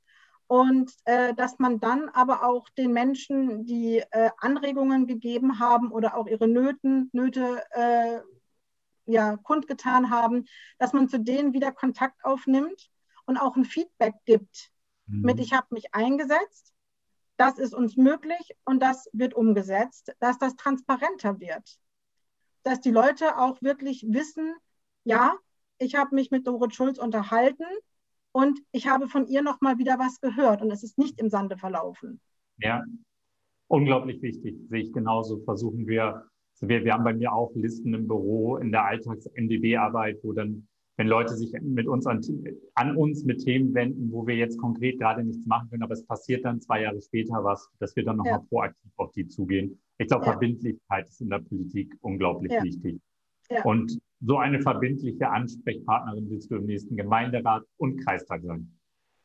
und 0.48 0.92
äh, 1.04 1.34
dass 1.34 1.58
man 1.58 1.80
dann 1.80 2.08
aber 2.08 2.44
auch 2.44 2.68
den 2.70 2.92
Menschen, 2.92 3.64
die 3.64 4.02
äh, 4.10 4.30
Anregungen 4.38 5.06
gegeben 5.06 5.58
haben 5.58 5.90
oder 5.90 6.16
auch 6.16 6.26
ihre 6.26 6.46
Nöten, 6.46 7.10
Nöte 7.12 7.62
äh, 7.70 8.20
ja, 9.06 9.36
kundgetan 9.36 10.10
haben, 10.10 10.46
dass 10.78 10.92
man 10.92 11.08
zu 11.08 11.18
denen 11.18 11.52
wieder 11.52 11.72
Kontakt 11.72 12.24
aufnimmt 12.24 12.90
und 13.24 13.36
auch 13.36 13.56
ein 13.56 13.64
Feedback 13.64 14.14
gibt 14.24 14.70
mhm. 15.06 15.22
mit, 15.22 15.40
ich 15.40 15.52
habe 15.52 15.66
mich 15.70 15.94
eingesetzt, 15.94 16.74
das 17.36 17.58
ist 17.58 17.74
uns 17.74 17.96
möglich 17.96 18.56
und 18.64 18.80
das 18.80 19.08
wird 19.12 19.34
umgesetzt, 19.34 20.14
dass 20.20 20.38
das 20.38 20.56
transparenter 20.56 21.40
wird, 21.40 21.78
dass 22.62 22.80
die 22.80 22.90
Leute 22.90 23.38
auch 23.38 23.60
wirklich 23.62 24.06
wissen, 24.08 24.54
ja, 25.04 25.34
ich 25.78 25.96
habe 25.96 26.14
mich 26.14 26.30
mit 26.30 26.46
Dorit 26.46 26.74
Schulz 26.74 26.98
unterhalten, 26.98 27.66
und 28.36 28.60
ich 28.70 28.86
habe 28.86 29.08
von 29.08 29.26
ihr 29.26 29.40
noch 29.40 29.62
mal 29.62 29.78
wieder 29.78 29.98
was 29.98 30.20
gehört 30.20 30.60
und 30.60 30.70
es 30.70 30.82
ist 30.82 30.98
nicht 30.98 31.18
im 31.18 31.30
Sande 31.30 31.56
verlaufen. 31.56 32.20
Ja, 32.58 32.84
unglaublich 33.66 34.20
wichtig, 34.20 34.58
sehe 34.68 34.82
ich 34.82 34.92
genauso. 34.92 35.38
Versuchen 35.38 35.86
wir, 35.86 36.26
also 36.52 36.68
wir, 36.68 36.84
wir 36.84 36.92
haben 36.92 37.04
bei 37.04 37.14
mir 37.14 37.32
auch 37.32 37.50
Listen 37.54 37.94
im 37.94 38.06
Büro 38.06 38.58
in 38.58 38.72
der 38.72 38.84
Alltags-NDB-Arbeit, 38.84 40.18
wo 40.22 40.34
dann, 40.34 40.68
wenn 40.98 41.06
Leute 41.06 41.34
sich 41.34 41.50
mit 41.62 41.88
uns 41.88 42.06
an, 42.06 42.20
an, 42.74 42.94
uns 42.94 43.24
mit 43.24 43.42
Themen 43.42 43.72
wenden, 43.72 44.12
wo 44.12 44.26
wir 44.26 44.36
jetzt 44.36 44.58
konkret 44.58 44.98
gerade 44.98 45.24
nichts 45.24 45.46
machen 45.46 45.70
können, 45.70 45.84
aber 45.84 45.94
es 45.94 46.04
passiert 46.04 46.44
dann 46.44 46.60
zwei 46.60 46.82
Jahre 46.82 47.00
später 47.00 47.42
was, 47.42 47.70
dass 47.78 47.96
wir 47.96 48.04
dann 48.04 48.18
nochmal 48.18 48.40
ja. 48.40 48.46
proaktiv 48.50 48.92
auf 48.96 49.12
die 49.12 49.26
zugehen. 49.26 49.80
Ich 49.96 50.08
glaube, 50.08 50.26
ja. 50.26 50.32
Verbindlichkeit 50.32 51.08
ist 51.08 51.22
in 51.22 51.30
der 51.30 51.38
Politik 51.38 51.96
unglaublich 52.02 52.52
ja. 52.52 52.62
wichtig. 52.62 53.00
Ja. 53.50 53.62
Und 53.64 53.98
so 54.20 54.38
eine 54.38 54.60
verbindliche 54.60 55.28
Ansprechpartnerin 55.28 56.28
willst 56.30 56.50
du 56.50 56.56
im 56.56 56.66
nächsten 56.66 56.96
Gemeinderat 56.96 57.64
und 57.76 58.04
Kreistag 58.04 58.42
sein? 58.42 58.72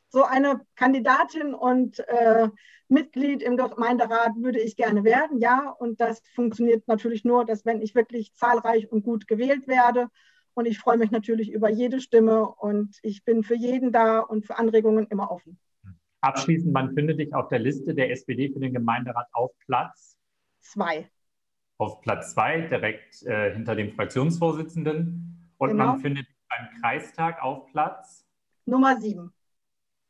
So 0.09 0.23
eine 0.23 0.61
Kandidatin 0.75 1.53
und 1.53 1.99
äh, 2.07 2.49
Mitglied 2.89 3.41
im 3.41 3.55
Gemeinderat 3.55 4.33
würde 4.35 4.59
ich 4.59 4.75
gerne 4.75 5.05
werden, 5.05 5.39
ja. 5.39 5.69
Und 5.69 6.01
das 6.01 6.21
funktioniert 6.35 6.85
natürlich 6.87 7.23
nur, 7.23 7.45
dass 7.45 7.65
wenn 7.65 7.81
ich 7.81 7.95
wirklich 7.95 8.33
zahlreich 8.33 8.91
und 8.91 9.03
gut 9.03 9.27
gewählt 9.27 9.67
werde. 9.67 10.07
Und 10.53 10.65
ich 10.65 10.79
freue 10.79 10.97
mich 10.97 11.11
natürlich 11.11 11.49
über 11.49 11.69
jede 11.69 12.01
Stimme 12.01 12.45
und 12.45 12.97
ich 13.03 13.23
bin 13.23 13.43
für 13.43 13.55
jeden 13.55 13.93
da 13.93 14.19
und 14.19 14.45
für 14.45 14.57
Anregungen 14.57 15.07
immer 15.07 15.31
offen. 15.31 15.57
Abschließend, 16.19 16.73
man 16.73 16.93
findet 16.93 17.19
dich 17.19 17.33
auf 17.33 17.47
der 17.47 17.59
Liste 17.59 17.95
der 17.95 18.11
SPD 18.11 18.51
für 18.51 18.59
den 18.59 18.73
Gemeinderat 18.73 19.27
auf 19.31 19.51
Platz 19.65 20.17
zwei 20.61 21.09
auf 21.81 21.99
Platz 22.01 22.33
zwei, 22.33 22.61
direkt 22.61 23.23
äh, 23.23 23.53
hinter 23.53 23.75
dem 23.75 23.91
Fraktionsvorsitzenden. 23.91 25.51
Und 25.57 25.69
genau. 25.69 25.85
man 25.87 25.99
findet 25.99 26.27
beim 26.47 26.79
Kreistag 26.79 27.41
auf 27.41 27.65
Platz 27.71 28.23
Nummer 28.67 29.01
sieben. 29.01 29.33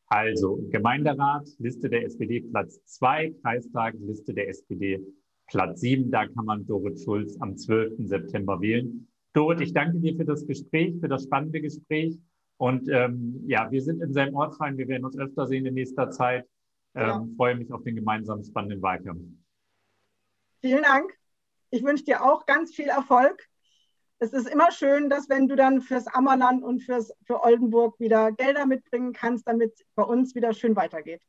Also 0.08 0.60
Gemeinderat, 0.70 1.48
Liste 1.60 1.90
der 1.90 2.04
SPD 2.04 2.42
Platz 2.42 2.84
zwei, 2.84 3.34
Kreistag, 3.42 3.96
Liste 4.00 4.34
der 4.34 4.50
SPD 4.50 5.02
Platz 5.48 5.80
sieben. 5.80 6.12
Da 6.12 6.28
kann 6.28 6.44
man 6.44 6.68
Dorit 6.68 7.00
Schulz 7.00 7.38
am 7.40 7.56
12. 7.56 7.94
September 8.00 8.60
wählen. 8.60 9.08
Dorit, 9.32 9.62
ich 9.62 9.74
danke 9.74 10.00
dir 10.00 10.18
für 10.18 10.26
das 10.26 10.46
Gespräch, 10.46 11.00
für 11.00 11.08
das 11.08 11.24
spannende 11.24 11.62
Gespräch. 11.62 12.20
Und 12.58 12.90
ähm, 12.90 13.46
ja, 13.48 13.72
wir 13.72 13.82
sind 13.82 14.02
in 14.02 14.12
seinem 14.12 14.36
Ortsverein. 14.36 14.78
Wir 14.78 14.90
werden 14.90 15.06
uns 15.06 15.18
öfter 15.18 15.48
sehen 15.48 15.66
in 15.66 15.76
nächster 15.76 16.12
Zeit. 16.12 16.46
Ähm, 16.96 17.08
ja. 17.08 17.28
Freue 17.38 17.56
mich 17.56 17.72
auf 17.72 17.84
den 17.84 17.96
gemeinsamen 17.96 18.44
spannenden 18.44 18.82
Wahlkampf. 18.82 19.22
Vielen 20.60 20.84
Dank. 20.84 21.21
Ich 21.72 21.84
wünsche 21.84 22.04
dir 22.04 22.24
auch 22.24 22.46
ganz 22.46 22.76
viel 22.76 22.90
Erfolg. 22.90 23.48
Es 24.20 24.34
ist 24.34 24.48
immer 24.48 24.72
schön, 24.72 25.10
dass 25.10 25.30
wenn 25.30 25.48
du 25.48 25.56
dann 25.56 25.82
fürs 25.82 26.06
Ammerland 26.06 26.64
und 26.64 26.82
fürs, 26.82 27.12
für 27.24 27.44
Oldenburg 27.44 28.00
wieder 28.00 28.32
Gelder 28.32 28.68
mitbringen 28.68 29.14
kannst, 29.14 29.48
damit 29.48 29.74
es 29.74 29.86
bei 29.96 30.04
uns 30.04 30.36
wieder 30.36 30.54
schön 30.54 30.76
weitergeht. 30.76 31.22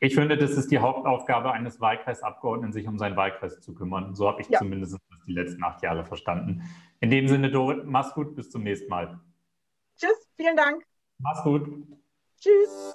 Ich 0.00 0.14
finde, 0.14 0.36
das 0.38 0.52
ist 0.52 0.70
die 0.70 0.78
Hauptaufgabe 0.78 1.52
eines 1.52 1.80
Wahlkreisabgeordneten, 1.80 2.72
sich 2.72 2.86
um 2.86 2.98
seinen 2.98 3.16
Wahlkreis 3.16 3.60
zu 3.60 3.74
kümmern. 3.74 4.14
So 4.14 4.28
habe 4.28 4.40
ich 4.40 4.48
ja. 4.48 4.58
zumindest 4.58 4.96
die 5.26 5.32
letzten 5.32 5.62
acht 5.62 5.82
Jahre 5.82 6.04
verstanden. 6.04 6.62
In 7.00 7.10
dem 7.10 7.28
Sinne, 7.28 7.50
Dorit, 7.50 7.84
mach's 7.84 8.14
gut, 8.14 8.34
bis 8.34 8.50
zum 8.50 8.62
nächsten 8.62 8.88
Mal. 8.88 9.20
Tschüss, 9.96 10.28
vielen 10.36 10.56
Dank. 10.56 10.84
Mach's 11.18 11.42
gut. 11.42 11.86
Tschüss. 12.40 12.94